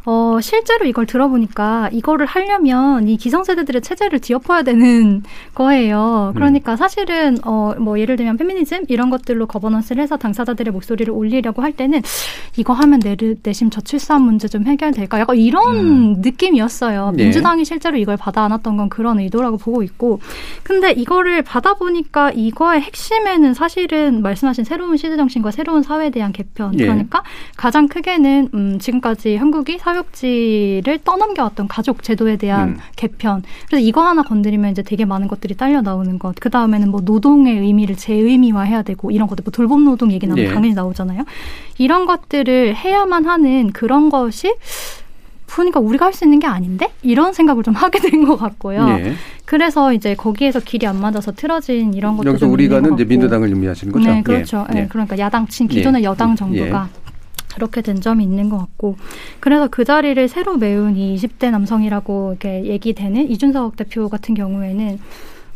[0.04, 5.22] 어, 실제로 이걸 들어보니까 이거를 하려면 이 기성세대들의 체제를 뒤엎어야 되는
[5.54, 6.32] 거예요.
[6.34, 6.76] 그러니까 음.
[6.76, 12.02] 사실은, 어, 뭐 예를 들면 페미니즘 이런 것들로 거버넌스를 해서 당사자들의 목소리를 올리려고 할 때는
[12.56, 15.20] 이거 하면 내, 내심 저출산 문제 좀 해결될까?
[15.20, 16.14] 약간 이런 음.
[16.18, 17.12] 느낌이었어요.
[17.14, 17.24] 네.
[17.24, 20.18] 민주당이 실제로 이걸 받아 안았던 건 그런 의도라고 보고 있고.
[20.64, 26.72] 근데 이거를 받아보니까 이거의 핵심에는 사실은 말씀하신 새로운 시대 정신과 새로운 사회에 대한 개편.
[26.72, 26.84] 네.
[26.84, 27.22] 그러니까
[27.56, 32.76] 가장 크게는, 음, 지금까지 한국이 사 사육지를 떠넘겨왔던 가족 제도에 대한 음.
[32.96, 33.42] 개편.
[33.66, 36.34] 그래서 이거 하나 건드리면 이제 되게 많은 것들이 딸려 나오는 것.
[36.40, 40.52] 그 다음에는 뭐 노동의 의미를 재의미화해야 되고 이런 것들, 뭐 돌봄 노동 얘기 나면 네.
[40.52, 41.24] 당연히 나오잖아요.
[41.78, 44.54] 이런 것들을 해야만 하는 그런 것이
[45.46, 48.86] 보니까 우리가 할 수 있는 게 아닌데 이런 생각을 좀 하게 된 것 같고요.
[48.86, 49.12] 네.
[49.44, 54.10] 그래서 이제 거기에서 길이 안 맞아서 틀어진 이런 것들 여기서 우리가는 이제 민주당을 의미하시는 거죠.
[54.10, 54.66] 네, 그렇죠.
[54.70, 54.74] 예.
[54.80, 54.86] 네.
[54.88, 56.06] 그러니까 야당 친 기존의 네.
[56.06, 56.88] 여당 정부가
[57.52, 57.54] 예.
[57.54, 58.96] 그렇게 된 점이 있는 것 같고
[59.40, 64.98] 그래서 그 자리를 새로 메운 이 20대 남성이라고 이렇게 얘기되는 이준석 대표 같은 경우에는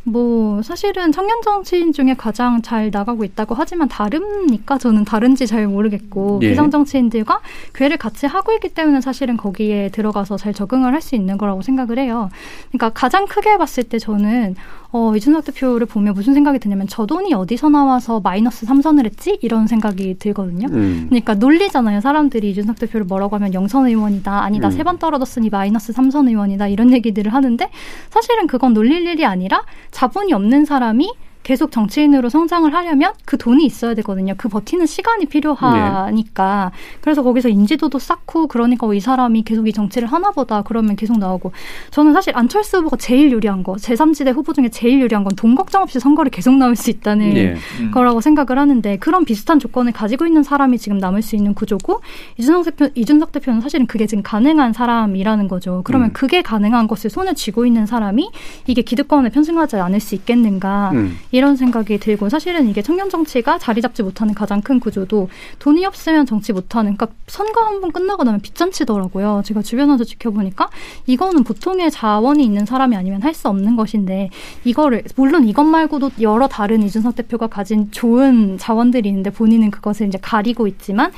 [0.09, 4.79] 뭐 사실은 청년 정치인 중에 가장 잘 나가고 있다고 하지만 다릅니까?
[4.79, 6.51] 저는 다른지 잘 모르겠고 예.
[6.51, 7.41] 기성 정치인들과
[7.75, 11.99] 괴를 같이 하고 있기 때문에 사실은 거기에 들어가서 잘 적응을 할 수 있는 거라고 생각을
[11.99, 12.31] 해요.
[12.69, 14.55] 그러니까 가장 크게 봤을 때 저는
[14.93, 19.39] 어, 이준석 대표를 보면 무슨 생각이 드냐면 저 돈이 어디서 나와서 마이너스 삼선을 했지?
[19.43, 20.69] 이런 생각이 들거든요.
[20.71, 21.07] 음.
[21.09, 22.01] 그러니까 논리잖아요.
[22.01, 24.43] 사람들이 이준석 대표를 뭐라고 하면 영선 의원이다.
[24.43, 24.69] 아니다.
[24.69, 24.71] 음.
[24.71, 26.69] 세번 떨어졌으니 마이너스 삼선 의원이다.
[26.69, 27.69] 이런 얘기들을 하는데
[28.11, 31.13] 사실은 그건 놀릴 일이 아니라 자본이 없는 사람이
[31.47, 34.35] 계속 정치인으로 성장을 하려면 그 돈이 있어야 되거든요.
[34.37, 36.73] 그 버티는 시간이 필요하니까.
[36.75, 36.99] 네.
[37.01, 41.53] 그래서 거기서 인지도도 쌓고 그러니까 이 사람이 계속 이 정치를 하나보다 그러면 계속 나오고
[41.93, 45.83] 저는 사실 안철수 후보가 제일 유리한 거 제3지대 후보 중에 제일 유리한 건 돈 걱정
[45.83, 47.55] 없이 선거를 계속 나올 수 있다는 네.
[47.81, 47.91] 음.
[47.93, 52.01] 거라고 생각을 하는데 그런 비슷한 조건을 가지고 있는 사람이 지금 남을 수 있는 구조고
[52.39, 55.83] 이준석 대표 이준석 대표는 사실은 그게 지금 가능한 사람이라는 거죠.
[55.85, 56.13] 그러면 음.
[56.13, 58.31] 그게 가능한 것을 손에 쥐고 있는 사람이
[58.67, 60.91] 이게 기득권에 편승하지 않을 수 있겠는가?
[60.95, 61.19] 음.
[61.37, 65.29] 이런 생각이 들고 사실은 이게 청년 정치가 자리 잡지 못하는 가장 큰 구조도
[65.59, 69.43] 돈이 없으면 정치 못하는 그러니까 선거 한 번 끝나고 나면 빚잔치더라고요.
[69.45, 70.71] 제가 주변에서 지켜보니까
[71.07, 74.31] 이거는 보통의 자원이 있는 사람이 아니면 할 수 없는 것인데
[74.65, 80.17] 이거를 물론 이것 말고도 여러 다른 이준석 대표가 가진 좋은 자원들이 있는데 본인은 그것을 이제
[80.23, 81.13] 가리고 있지만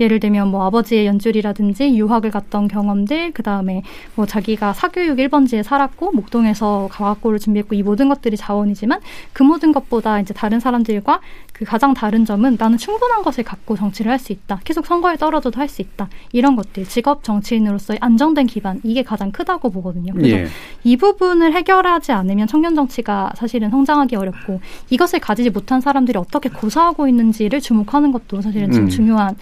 [0.00, 3.82] 예를 들면 뭐 아버지의 연줄이라든지 유학을 갔던 경험들, 그 다음에
[4.14, 9.00] 뭐 자기가 사교육 1번지에 살았고 목동에서 과학고를 준비했고 이 모든 것들이 자원이지만
[9.32, 11.20] 그 모든 것보다 이제 다른 사람들과
[11.52, 14.60] 그 가장 다른 점은 나는 충분한 것을 갖고 정치를 할 수 있다.
[14.64, 16.08] 계속 선거에 떨어져도 할 수 있다.
[16.32, 20.12] 이런 것들 직업 정치인으로서의 안정된 기반 이게 가장 크다고 보거든요.
[20.12, 20.46] 그래서 예.
[20.82, 27.08] 이 부분을 해결하지 않으면 청년 정치가 사실은 성장하기 어렵고 이것을 가지지 못한 사람들이 어떻게 고사하고
[27.08, 28.88] 있는지를 주목하는 것도 사실은 음.
[28.88, 29.36] 중요한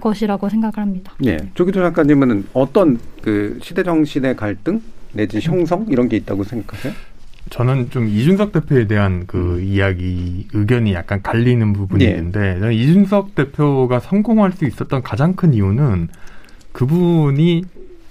[0.00, 1.12] 것이라고 생각을 합니다.
[1.24, 1.38] 예.
[1.54, 4.80] 조기도 작가님은 어떤 그 시대 정신의 갈등
[5.12, 6.92] 내지 형성 이런 게 있다고 생각하세요?
[7.50, 9.64] 저는 좀 이준석 대표에 대한 그 음.
[9.64, 12.10] 이야기 의견이 약간 갈리는 부분이 예.
[12.10, 16.08] 있는데 저는 이준석 대표가 성공할 수 있었던 가장 큰 이유는
[16.72, 17.64] 그분이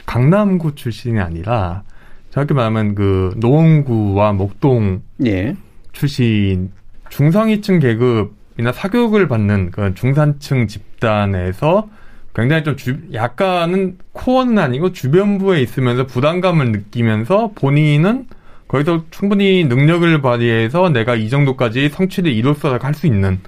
[0.05, 1.84] 강남구 출신이 아니라
[2.32, 5.55] 정확히 말하면 그 노원구와 목동 예.
[5.91, 6.72] 출신
[7.09, 11.89] 중상위층 계급 이나 사교육을 받는 그 중산층 집단에서
[12.34, 18.28] 굉장히 좀 주, 약간은 코어는 아니고 주변부에 있으면서 부담감을 느끼면서 본인은
[18.68, 23.39] 거기서 충분히 능력을 발휘해서 내가 이 정도까지 성취를 이뤘어 할수 있는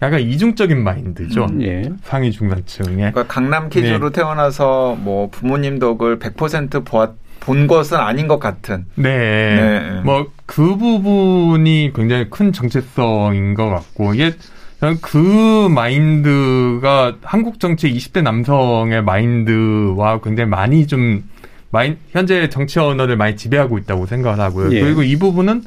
[0.00, 1.46] 약간 이중적인 마인드죠.
[1.50, 1.90] 음, 예.
[2.02, 2.94] 상위 중산층에.
[2.94, 4.20] 그러니까 강남 키즈로 네.
[4.20, 7.10] 태어나서 뭐 부모님 덕을 100% 보았,
[7.40, 8.86] 본 것은 아닌 것 같은.
[8.96, 9.08] 네.
[9.56, 10.00] 네.
[10.04, 14.32] 뭐 그 부분이 굉장히 큰 정체성인 것 같고 이게
[15.02, 21.22] 그 마인드가 한국 정치 20대 남성의 마인드와 굉장히 많이 좀
[21.70, 24.72] 마인, 현재 정치 언어를 많이 지배하고 있다고 생각을 하고요.
[24.72, 24.80] 예.
[24.80, 25.64] 그리고 이 부분은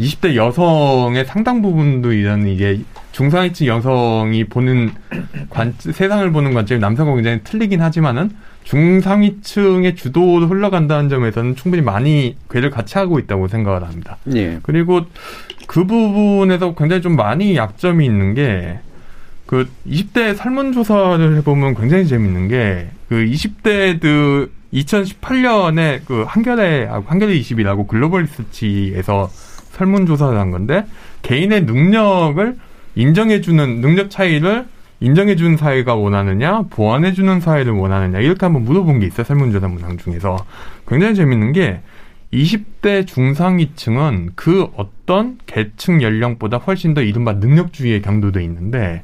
[0.00, 2.80] 20대 여성의 상당 부분도 이런 이게
[3.12, 4.92] 중상위층 여성이 보는
[5.50, 8.30] 관 세상을 보는 관점이 남성과 굉장히 틀리긴 하지만은
[8.64, 14.18] 중상위층의 주도로 흘러간다는 점에서는 충분히 많이 궤를 같이 하고 있다고 생각을 합니다.
[14.34, 14.58] 예.
[14.62, 15.02] 그리고
[15.66, 18.78] 그 부분에서 굉장히 좀 많이 약점이 있는 게
[19.52, 28.22] 그 20대 설문조사를 해보면 굉장히 재밌는 게 그 20대들 2018년에 그 한겨레하고 한겨레 20이라고 글로벌
[28.22, 29.28] 리서치에서
[29.72, 30.86] 설문조사를 한 건데
[31.20, 32.56] 개인의 능력을
[32.94, 34.64] 인정해주는 능력 차이를
[35.02, 39.24] 인정해주는 사회가 원하느냐, 보완해주는 사회를 원하느냐, 이렇게 한번 물어본 게 있어요.
[39.24, 40.36] 설문조사 문항 중에서.
[40.86, 41.80] 굉장히 재밌는 게,
[42.32, 49.02] 20대 중상위층은 그 어떤 계층 연령보다 훨씬 더 이른바 능력주의에 강도돼 있는데,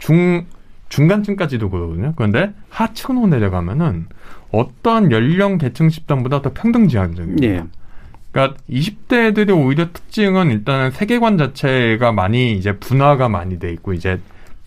[0.00, 0.44] 중,
[0.88, 2.14] 중간층까지도 그러거든요.
[2.16, 4.06] 그런데 하층으로 내려가면은
[4.50, 7.46] 어떠한 연령 계층 집단보다 더 평등지향적입니다.
[7.46, 7.62] 예.
[8.32, 14.20] 그러니까 20대들의 오히려 특징은 일단은 세계관 자체가 많이 이제 분화가 많이 돼 있고 이제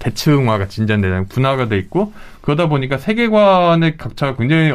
[0.05, 4.73] 계층화가 진전되는 분화가 돼 있고 그러다 보니까 세계관의 각차가 굉장히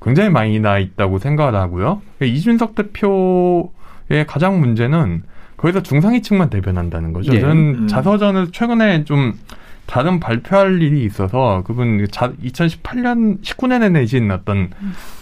[0.00, 2.02] 굉장히 많이 나 있다고 생각을 하고요.
[2.18, 5.22] 그러니까 이준석 대표의 가장 문제는
[5.56, 7.34] 거기서 중상위층만 대변한다는 거죠.
[7.34, 7.40] 예.
[7.40, 7.88] 저는 음.
[7.88, 9.34] 자서전을 최근에 좀
[9.86, 14.70] 다른 발표할 일이 있어서 그분 자, 2018년 19년에 내신 어떤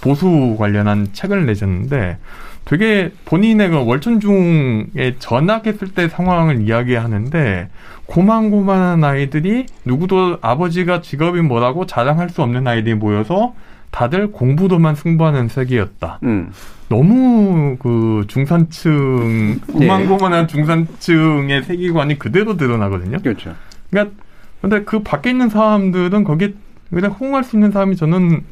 [0.01, 2.19] 보수 관련한 책을 내셨는데
[2.65, 7.69] 되게 본인의 그 월천중에 전학했을 때 상황을 이야기하는데
[8.11, 13.55] 고만고만한 아이들이 누구도 아버지가 직업이 뭐라고 자랑할 수 없는 아이들이 모여서
[13.93, 16.19] 다들 공부도만 승부하는 세계였다.
[16.25, 16.51] 음.
[16.89, 20.53] 너무 그 중산층 고만고만한 네.
[20.53, 23.19] 중산층의 세계관이 그대로 드러나거든요.
[23.19, 23.55] 그렇죠.
[23.91, 24.15] 그러니까
[24.61, 26.55] 근데 그 밖에 있는 사람들은 거기에
[26.93, 28.43] 그냥 호응할 수 있는 사람이 저는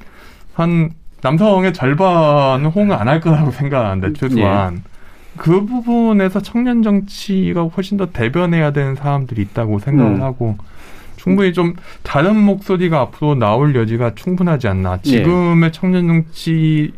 [0.55, 0.91] 한
[1.21, 4.98] 남성의 절반은 호응을 안 할 거라고 생각하는데 최소한 예.
[5.39, 10.23] 그 부분에서 청년 정치가 훨씬 더 대변해야 되는 사람들이 있다고 생각을 음.
[10.23, 10.57] 하고
[11.17, 14.99] 충분히 좀 다른 목소리가 앞으로 나올 여지가 충분하지 않나.
[15.05, 15.11] 예.
[15.11, 15.71] 지금의 예.
[15.73, 16.93] 청년 정치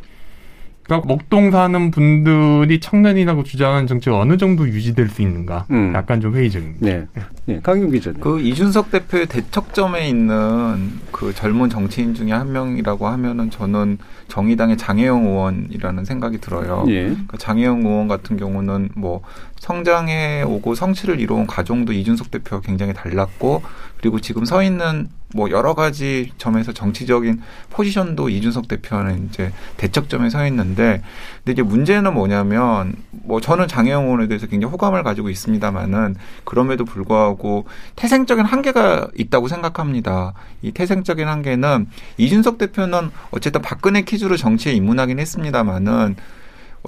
[0.91, 5.67] 그러니까 목동 사는 분들이 청년이라고 주장하는 정치가 어느 정도 유지될 수 있는가?
[5.71, 5.93] 음.
[5.95, 6.85] 약간 좀 회의적입니다.
[6.85, 7.07] 네.
[7.47, 7.61] 네.
[7.63, 8.21] 강윤 기자님.
[8.21, 15.27] 그 이준석 대표의 대척점에 있는 그 젊은 정치인 중에 한 명이라고 하면은 저는 정의당의 장혜영
[15.27, 16.85] 의원이라는 생각이 들어요.
[16.89, 17.17] 예.
[17.29, 19.21] 그 장혜영 의원 같은 경우는 뭐
[19.61, 23.63] 성장해 오고 성취를 이뤄온 과정도 이준석 대표와 굉장히 달랐고
[23.99, 30.47] 그리고 지금 서 있는 뭐 여러 가지 점에서 정치적인 포지션도 이준석 대표는 이제 대척점에 서
[30.47, 31.03] 있는데
[31.45, 37.67] 근데 이제 문제는 뭐냐면 뭐 저는 장혜영 의원에 대해서 굉장히 호감을 가지고 있습니다만은 그럼에도 불구하고
[37.97, 40.33] 태생적인 한계가 있다고 생각합니다.
[40.63, 41.87] 이 태생적인 한계는
[42.17, 46.17] 이준석 대표는 어쨌든 박근혜 퀴즈로 정치에 입문하긴 했습니다만은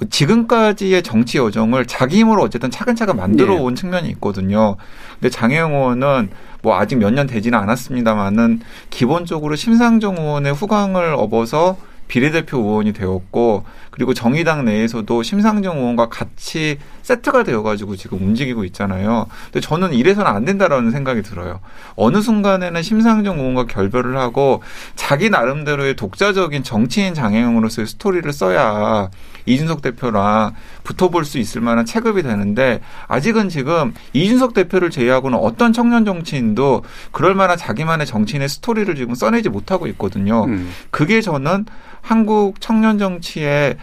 [0.09, 3.81] 지금까지의 정치 여정을 자기 힘으로 어쨌든 차근차근 만들어 온 네.
[3.81, 4.75] 측면이 있거든요.
[5.19, 6.29] 근데 장혜영 의원은
[6.61, 11.77] 뭐 아직 몇 년 되지는 않았습니다만은 기본적으로 심상정 의원의 후광을 업어서
[12.07, 19.27] 비례대표 의원이 되었고 그리고 정의당 내에서도 심상정 의원과 같이 세트가 되어가지고 지금 움직이고 있잖아요.
[19.45, 21.59] 근데 저는 이래서는 안 된다라는 생각이 들어요.
[21.95, 24.63] 어느 순간에는 심상정 의원과 결별을 하고
[24.95, 29.11] 자기 나름대로의 독자적인 정치인 장애형으로서의 스토리를 써야
[29.45, 36.03] 이준석 대표랑 붙어볼 수 있을 만한 체급이 되는데 아직은 지금 이준석 대표를 제외하고는 어떤 청년
[36.03, 40.45] 정치인도 그럴 만한 자기만의 정치인의 스토리를 지금 써내지 못하고 있거든요.
[40.45, 40.71] 음.
[40.89, 41.65] 그게 저는
[42.01, 43.77] 한국 청년 정치의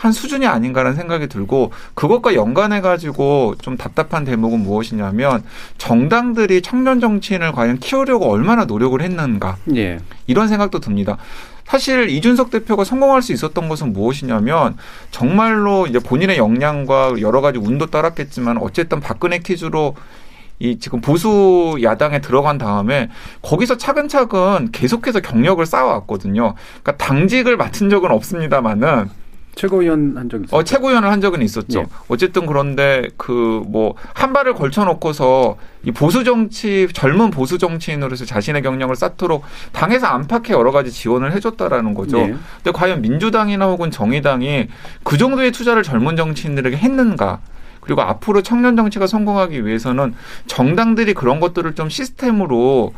[0.00, 5.44] 한 수준이 아닌가라는 생각이 들고 그것과 연관해 가지고 좀 답답한 대목은 무엇이냐면
[5.76, 9.98] 정당들이 청년 정치인을 과연 키우려고 얼마나 노력을 했는가 예.
[10.26, 11.18] 이런 생각도 듭니다.
[11.66, 14.78] 사실 이준석 대표가 성공할 수 있었던 것은 무엇이냐면
[15.10, 19.96] 정말로 이제 본인의 역량과 여러 가지 운도 따랐겠지만 어쨌든 박근혜 퀴즈로
[20.60, 23.10] 이 지금 보수 야당에 들어간 다음에
[23.42, 26.54] 거기서 차근차근 계속해서 경력을 쌓아왔거든요.
[26.82, 29.20] 그러니까 당직을 맡은 적은 없습니다만은
[29.54, 30.56] 최고위원 한 적이 있었죠.
[30.56, 31.80] 어, 최고위원을 한 적은 있었죠.
[31.80, 31.86] 예.
[32.08, 38.62] 어쨌든 그런데 그 뭐 한 발을 걸쳐 놓고서 이 보수 정치 젊은 보수 정치인으로서 자신의
[38.62, 42.18] 경력을 쌓도록 당에서 안팎의 여러 가지 지원을 해줬다라는 거죠.
[42.18, 42.26] 예.
[42.62, 44.68] 근데 과연 민주당이나 혹은 정의당이
[45.02, 47.40] 그 정도의 투자를 젊은 정치인들에게 했는가?
[47.80, 50.14] 그리고 앞으로 청년 정치가 성공하기 위해서는
[50.46, 52.92] 정당들이 그런 것들을 좀 시스템으로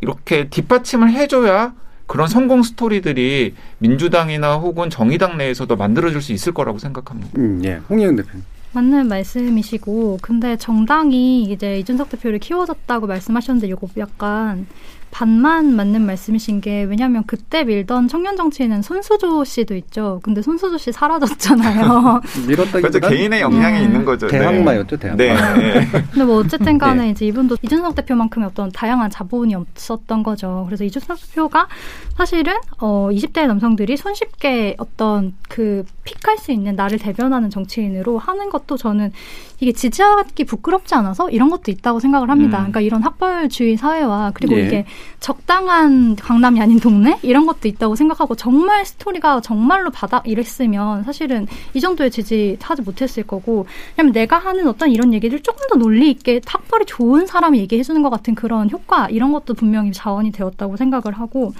[0.00, 1.72] 이렇게 뒷받침을 해줘야
[2.10, 7.30] 그런 성공 스토리들이 민주당이나 혹은 정의당 내에서도 만들어질 수 있을 거라고 생각합니다.
[7.38, 7.80] 음, 예.
[7.88, 8.42] 홍영 대표님.
[8.72, 14.66] 맞는 말씀이시고, 근데 정당이 이제 이준석 대표를 키워줬다고 말씀하셨는데, 이거 약간
[15.10, 20.20] 반만 맞는 말씀이신 게 왜냐하면 그때 밀던 청년 정치인은 손수조 씨도 있죠.
[20.22, 22.20] 근데 손수조 씨 사라졌잖아요.
[22.46, 23.00] 밀었다기 그렇죠.
[23.00, 23.84] 개인의 역량이 네.
[23.84, 24.28] 있는 거죠.
[24.28, 25.16] 대항마였죠, 네.
[25.16, 25.54] 대항마.
[25.54, 25.88] 네.
[26.12, 27.10] 근데 뭐 어쨌든 간에 네.
[27.10, 30.64] 이제 이분도 이준석 대표만큼의 어떤 다양한 자본이 없었던 거죠.
[30.66, 31.68] 그래서 이준석 대표가
[32.16, 38.76] 사실은 어 20대 남성들이 손쉽게 어떤 그 픽할 수 있는 나를 대변하는 정치인으로 하는 것도
[38.76, 39.12] 저는
[39.60, 42.58] 이게 지지하기 부끄럽지 않아서 이런 것도 있다고 생각을 합니다.
[42.58, 42.72] 음.
[42.72, 44.66] 그러니까 이런 학벌주의 사회와 그리고 예.
[44.66, 44.86] 이게
[45.20, 51.80] 적당한 강남이 아닌 동네 이런 것도 있다고 생각하고 정말 스토리가 정말로 바닥 이랬으면 사실은 이
[51.80, 56.40] 정도의 지지 하지 못했을 거고 왜냐면 내가 하는 어떤 이런 얘기를 조금 더 논리 있게
[56.44, 61.18] 학벌이 좋은 사람이 얘기해 주는 것 같은 그런 효과 이런 것도 분명히 자원이 되었다고 생각을
[61.18, 61.52] 하고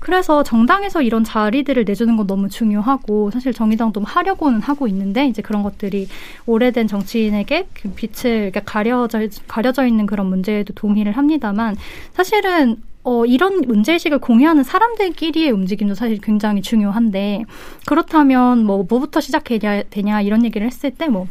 [0.00, 5.62] 그래서 정당에서 이런 자리들을 내주는 건 너무 중요하고 사실 정의당도 하려고는 하고 있는데 이제 그런
[5.62, 6.08] 것들이
[6.46, 11.76] 오래된 정치인에게 그 빛을 가려져 가려져 있는 그런 문제에도 동의를 합니다만
[12.12, 17.44] 사실은 어, 이런 문제의식을 공유하는 사람들끼리의 움직임도 사실 굉장히 중요한데,
[17.86, 21.26] 그렇다면 뭐, 뭐부터 시작해야 되냐, 이런 얘기를 했을 때, 뭐,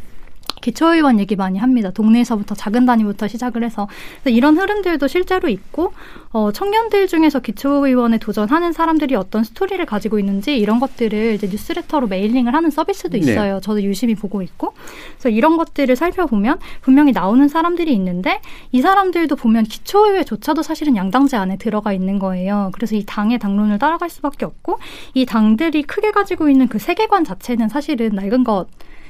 [0.60, 1.90] 기초의원 얘기 많이 합니다.
[1.90, 3.88] 동네에서부터 작은 단위부터 시작을 해서
[4.24, 5.92] 이런 흐름들도 실제로 있고
[6.32, 12.54] 어, 청년들 중에서 기초의원에 도전하는 사람들이 어떤 스토리를 가지고 있는지 이런 것들을 이제 뉴스레터로 메일링을
[12.54, 13.18] 하는 서비스도 네.
[13.18, 13.54] 있어요.
[13.54, 13.60] 네.
[13.60, 14.74] 저도 유심히 보고 있고
[15.14, 18.40] 그래서 이런 것들을 살펴보면 분명히 나오는 사람들이 있는데
[18.72, 22.70] 이 사람들도 보면 기초의회조차도 사실은 양당제 안에 들어가 있는 거예요.
[22.72, 24.78] 그래서 이 당의 당론을 따라갈 수밖에 없고
[25.14, 28.66] 이 당들이 크게 가지고 있는 그 세계관 자체는 사실은 낡은 것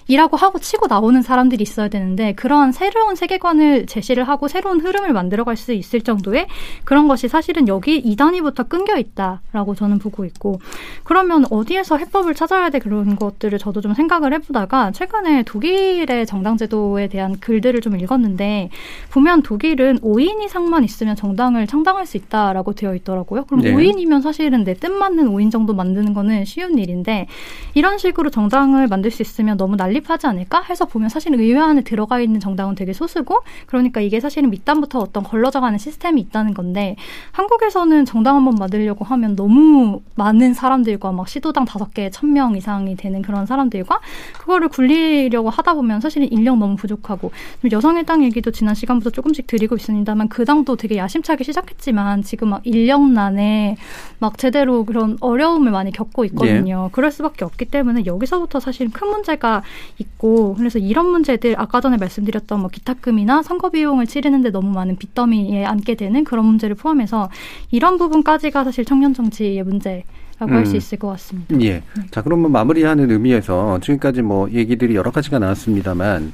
[0.08, 5.56] 이라고 하고 치고 나오는 사람들이 있어야 되는데 그런 새로운 세계관을 제시를 하고 새로운 흐름을 만들어갈
[5.56, 6.46] 수 있을 정도의
[6.84, 10.60] 그런 것이 사실은 여기 이 단위부터 끊겨 있다라고 저는 보고 있고
[11.04, 17.08] 그러면 어디에서 해법을 찾아야 돼 그런 것들을 저도 좀 생각을 해보다가 최근에 독일의 정당 제도에
[17.08, 18.70] 대한 글들을 좀 읽었는데
[19.12, 23.44] 보면 독일은 5인 이상만 있으면 정당을 창당할 수 있다라고 되어 있더라고요.
[23.44, 23.72] 그럼 네.
[23.72, 27.26] 5인이면 사실은 내 뜻 맞는 5인 정도 만드는 거는 쉬운 일인데
[27.74, 31.82] 이런 식으로 정당을 만들 수 있으면 너무 난리 난립하지 않을까 해서 보면 사실 의회 안에
[31.82, 36.96] 들어가 있는 정당은 되게 소수고 그러니까 이게 사실은 밑단부터 어떤 걸러져가는 시스템이 있다는 건데
[37.32, 42.56] 한국에서는 정당 한 번 만들려고 하면 너무 많은 사람들과 막 시도당 다섯 개 천 명
[42.56, 44.00] 이상이 되는 그런 사람들과
[44.38, 47.32] 그거를 굴리려고 하다 보면 사실은 인력 너무 부족하고
[47.70, 52.60] 여성의 당 얘기도 지난 시간부터 조금씩 드리고 있습니다만 그 당도 되게 야심차게 시작했지만 지금 막
[52.64, 53.76] 인력난에
[54.20, 56.84] 막 제대로 그런 어려움을 많이 겪고 있거든요.
[56.84, 56.88] 네.
[56.92, 59.62] 그럴 수밖에 없기 때문에 여기서부터 사실 큰 문제가
[59.98, 65.64] 있고 그래서 이런 문제들 아까 전에 말씀드렸던 뭐 기타금이나 선거 비용을 치르는데 너무 많은 빚더미에
[65.64, 67.30] 앉게 되는 그런 문제를 포함해서
[67.70, 70.04] 이런 부분까지가 사실 청년 정치의 문제.
[70.38, 70.56] 라고 음.
[70.56, 71.60] 할수 있을 것 같습니다.
[71.60, 71.82] 예.
[72.10, 76.32] 자, 그러면 마무리하는 의미에서 지금까지 뭐 얘기들이 여러 가지가 나왔습니다만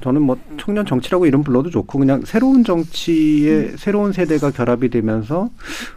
[0.00, 3.74] 저는 뭐 청년 정치라고 이름 불러도 좋고 그냥 새로운 정치의 음.
[3.76, 5.50] 새로운 세대가 결합이 되면서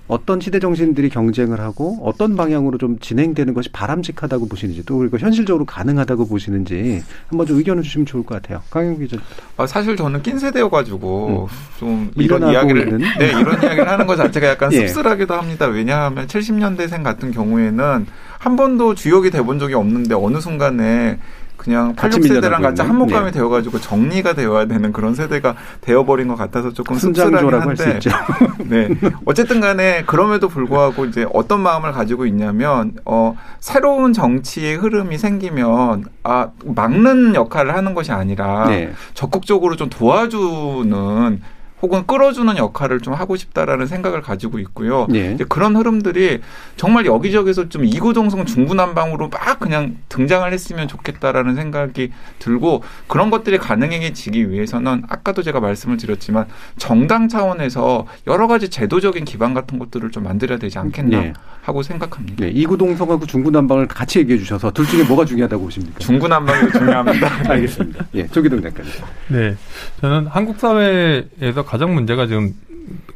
[0.07, 5.65] 어떤 시대 정신들이 경쟁을 하고 어떤 방향으로 좀 진행되는 것이 바람직하다고 보시는지 또 그리고 현실적으로
[5.65, 8.61] 가능하다고 보시는지 한번 좀 의견을 주시면 좋을 것 같아요.
[8.69, 9.17] 강영 기자.
[9.57, 11.57] 아, 사실 저는 낀 세대여가지고 음.
[11.79, 14.87] 좀 이런 이야기를 네 이런 이야기를 하는 것 자체가 약간 예.
[14.87, 15.67] 씁쓸하기도 합니다.
[15.67, 18.05] 왜냐하면 70년대생 같은 경우에는
[18.39, 21.17] 한 번도 주역이 돼본 적이 없는데 어느 순간에
[21.63, 23.31] 그냥 86세대랑 같이 한목감이 네.
[23.31, 27.99] 되어가지고 정리가 되어야 되는 그런 세대가 되어버린 것 같아서 조금 씁쓸하긴 한데.
[28.67, 28.89] 네.
[29.25, 36.49] 어쨌든 간에 그럼에도 불구하고 이제 어떤 마음을 가지고 있냐면, 어, 새로운 정치의 흐름이 생기면, 아,
[36.65, 38.91] 막는 역할을 하는 것이 아니라 네.
[39.13, 41.41] 적극적으로 좀 도와주는
[41.83, 45.05] 혹은 끌어주는 역할을 좀 하고 싶다라는 생각을 가지고 있고요.
[45.09, 45.33] 네.
[45.33, 46.39] 이제 그런 흐름들이
[46.77, 54.49] 정말 여기저기서 좀 이구동성 중구난방으로 막 그냥 등장을 했으면 좋겠다라는 생각이 들고 그런 것들이 가능해지기
[54.49, 56.45] 위해서는 아까도 제가 말씀을 드렸지만
[56.77, 61.33] 정당 차원에서 여러 가지 제도적인 기반 같은 것들을 좀 만들어야 되지 않겠나 네.
[61.63, 62.45] 하고 생각합니다.
[62.45, 62.51] 네.
[62.51, 65.99] 이구동성하고 중구난방을 같이 얘기해 주셔서 둘 중에 뭐가 중요하다고 보십니까?
[65.99, 67.29] 중구난방이 중요합니다.
[67.51, 68.05] 알겠습니다.
[68.15, 68.91] 예, 조기동 작가님.
[69.27, 69.57] 네,
[69.99, 72.53] 저는 한국 사회에서 가장 문제가 지금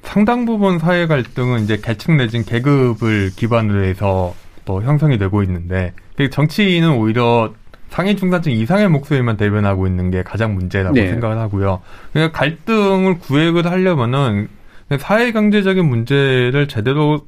[0.02, 4.34] 상당 부분 사회 갈등은 이제 계층 내진 계급을 기반으로 해서
[4.66, 5.94] 또 형성이 되고 있는데
[6.32, 7.54] 정치인은 오히려
[7.90, 11.08] 상위 중산층 이상의 목소리만 대변하고 있는 게 가장 문제라고 네.
[11.08, 11.84] 생각을 하고요.
[12.12, 14.48] 그러니까 갈등을 구획을 하려면은
[14.98, 17.28] 사회 경제적인 문제를 제대로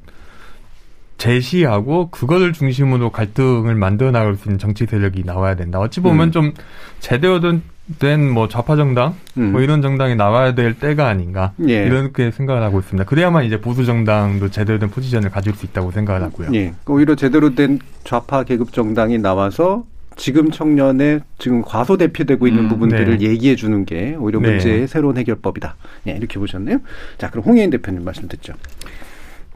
[1.20, 5.80] 제시하고 그거를 중심으로 갈등을 만들어 나갈 수 있는 정치 세력이 나와야 된다.
[5.80, 6.32] 어찌 보면 음.
[6.32, 6.54] 좀
[7.00, 7.62] 제대로 된
[7.98, 9.52] 된뭐 좌파 정당 음.
[9.52, 11.86] 뭐 이런 정당이 나와야 될 때가 아닌가 예.
[11.86, 13.06] 이렇게 생각을 하고 있습니다.
[13.06, 16.50] 그래야만 이제 보수 정당도 제대로 된 포지션을 가질 수 있다고 생각을 하고요.
[16.54, 16.74] 예.
[16.86, 19.86] 오히려 제대로 된 좌파 계급 정당이 나와서
[20.20, 23.30] 지금 청년의 지금 과소대표되고 있는 음, 부분들을 네.
[23.30, 24.50] 얘기해 주는 게 오히려 네.
[24.52, 25.76] 문제의 새로운 해결법이다.
[26.08, 26.80] 예, 이렇게 보셨네요.
[27.18, 28.54] 자, 그럼 홍혜인 대표님 말씀 듣죠.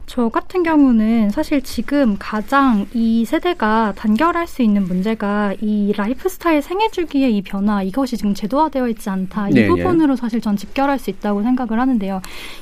[0.06, 6.60] 저 같은 경우는 사실 지금 가장 이 세대가 단결할 수 있는 문제가 이 라이프 스타일
[6.60, 9.68] 생애 주기의 이 변화 이것이 지금 제도화되어 있지 않다 이 네, 네.
[9.68, 10.20] 부분으로 네.
[10.20, 12.20] 사실 전 집결할 수 있다고 생각을 하는데요.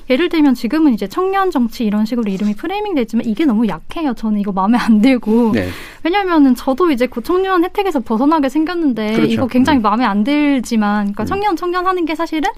[0.09, 4.15] 예를 들면 지금은 이제 청년 정치 이런 식으로 이름이 프레이밍 되지만 이게 너무 약해요.
[4.15, 5.69] 저는 이거 마음에 안 들고 네.
[6.05, 9.33] 왜냐하면은 저도 이제 그 청년 혜택에서 벗어나게 생겼는데 그렇죠.
[9.33, 9.83] 이거 굉장히 네.
[9.83, 11.27] 마음에 안 들지만 그러니까 음.
[11.27, 12.51] 청년 청년 하는 게 사실은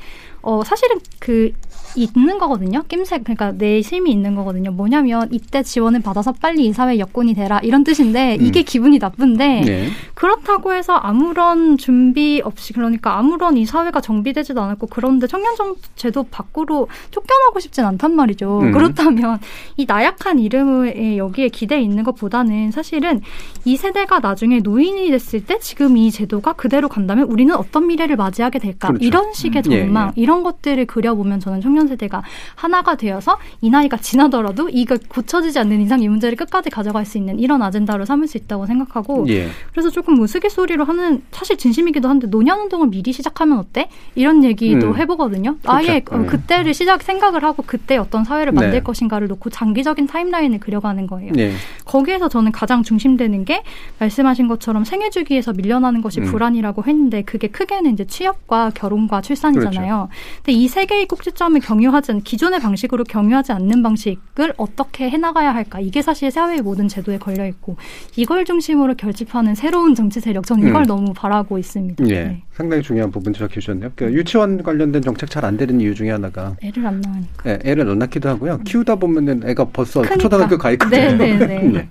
[0.43, 1.53] 어 사실은 그
[1.97, 2.83] 있는 거거든요.
[2.89, 4.71] 낌새 그러니까 내심이 있는 거거든요.
[4.71, 8.47] 뭐냐면 이때 지원을 받아서 빨리 이 사회 여건이 되라 이런 뜻인데 음.
[8.47, 9.89] 이게 기분이 나쁜데 네.
[10.15, 16.89] 그렇다고 해서 아무런 준비 없이 그러니까 아무런 이 사회가 정비되지도 않았고 그런데 청년정 제도 밖으로
[17.11, 18.61] 쫓겨나고 싶진 않단 말이죠.
[18.61, 18.73] 음.
[18.73, 19.39] 그렇다면
[19.77, 23.21] 이 나약한 이름에 여기에 기대 있는 것보다는 사실은
[23.65, 28.59] 이 세대가 나중에 노인이 됐을 때 지금 이 제도가 그대로 간다면 우리는 어떤 미래를 맞이하게
[28.59, 29.05] 될까 그렇죠.
[29.05, 29.71] 이런 식의 음.
[29.71, 30.23] 전망 예, 예.
[30.23, 32.23] 이런 것들을 그려보면 저는 청년 청년 세대가
[32.55, 37.39] 하나가 되어서 이 나이가 지나더라도 이거 고쳐지지 않는 이상 이 문제를 끝까지 가져갈 수 있는
[37.39, 39.49] 이런 아젠다로 삼을 수 있다고 생각하고 예.
[39.73, 43.89] 그래서 조금 우스갯소리로 하는 사실 진심이기도 한데 노년 운동을 미리 시작하면 어때?
[44.15, 44.97] 이런 얘기도 음.
[44.97, 45.57] 해보거든요.
[45.63, 45.71] 그렇죠.
[45.73, 46.27] 아예 음.
[46.27, 48.81] 그때를 시작 생각을 하고 그때 어떤 사회를 만들 네.
[48.83, 51.33] 것인가를 놓고 장기적인 타임라인을 그려가는 거예요.
[51.33, 51.53] 네.
[51.85, 53.63] 거기에서 저는 가장 중심되는 게
[53.99, 56.27] 말씀하신 것처럼 생애 주기에서 밀려나는 것이 음.
[56.27, 60.09] 불안이라고 했는데 그게 크게는 이제 취업과 결혼과 출산이잖아요.
[60.09, 60.09] 그렇죠.
[60.45, 65.81] 근데 이 세 개의 꼭지점을 경유하지 않, 기존의 방식으로 경유하지 않는 방식을 어떻게 해나가야 할까?
[65.81, 67.77] 이게 사실 사회의 모든 제도에 걸려 있고
[68.17, 70.87] 이걸 중심으로 결집하는 새로운 정치 세력 저는 이걸 음.
[70.87, 72.05] 너무 바라고 있습니다.
[72.09, 72.15] 예.
[72.25, 72.43] 네.
[72.53, 73.91] 상당히 중요한 부분 지적해 주셨네요.
[73.97, 77.43] 그러니까 유치원 관련된 정책 잘 안 되는 이유 중에 하나가 애를 안 낳으니까.
[77.43, 78.61] 네, 애를 안 낳기도 하고요.
[78.65, 80.17] 키우다 보면은 애가 벌써 크니까.
[80.17, 81.17] 초등학교 가 있거든요.
[81.19, 81.59] 네, 네, 네.
[81.69, 81.89] 네.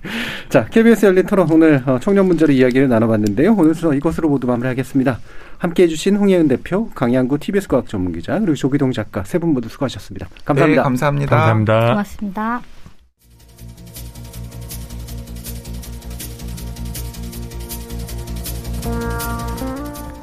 [0.48, 3.54] 자, KBS 열린 토론 오늘 어, 청년 문제로 이야기를 나눠봤는데요.
[3.56, 5.20] 오늘 이것으로 모두 마무리하겠습니다.
[5.58, 10.28] 함께해 주신 홍예은 대표, 강양구 TBS 과학 전문기자 그리고 조기동 작가 세 분 모두 수고하셨습니다.
[10.44, 10.82] 감사합니다.
[10.82, 11.36] 네, 감사합니다.
[11.36, 11.88] 감사합니다.
[11.90, 12.62] 고맙습니다.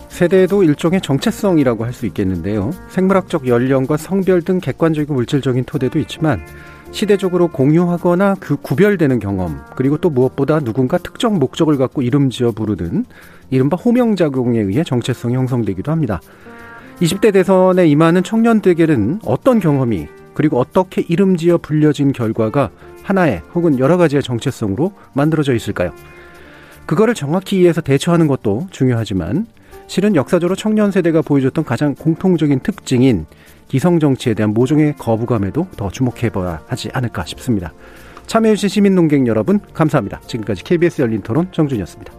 [0.10, 2.72] 세대도 일종의 정체성이라고 할 수 있겠는데요.
[2.90, 6.42] 생물학적 연령과 성별 등 객관적이고 물질적인 토대도 있지만
[6.92, 13.06] 시대적으로 공유하거나 그 구별되는 경험, 그리고 또 무엇보다 누군가 특정 목적을 갖고 이름 지어 부르는
[13.52, 16.20] 이른바 호명작용에 의해 정체성이 형성되기도 합니다.
[17.00, 22.72] 20대 대선에 임하는 청년들에게는 어떤 경험이 그리고 어떻게 이름 지어 불려진 결과가
[23.04, 25.92] 하나의 혹은 여러 가지의 정체성으로 만들어져 있을까요?
[26.86, 29.46] 그거를 정확히 이해해서 대처하는 것도 중요하지만
[29.88, 33.26] 실은 역사적으로 청년 세대가 보여줬던 가장 공통적인 특징인
[33.68, 37.74] 기성 정치에 대한 모종의 거부감에도 더 주목해봐야 하지 않을까 싶습니다.
[38.28, 40.22] 참여해주신 시민 농객 여러분 감사합니다.
[40.28, 42.14] 지금까지 KBS 열린 토론 정준이었습니다.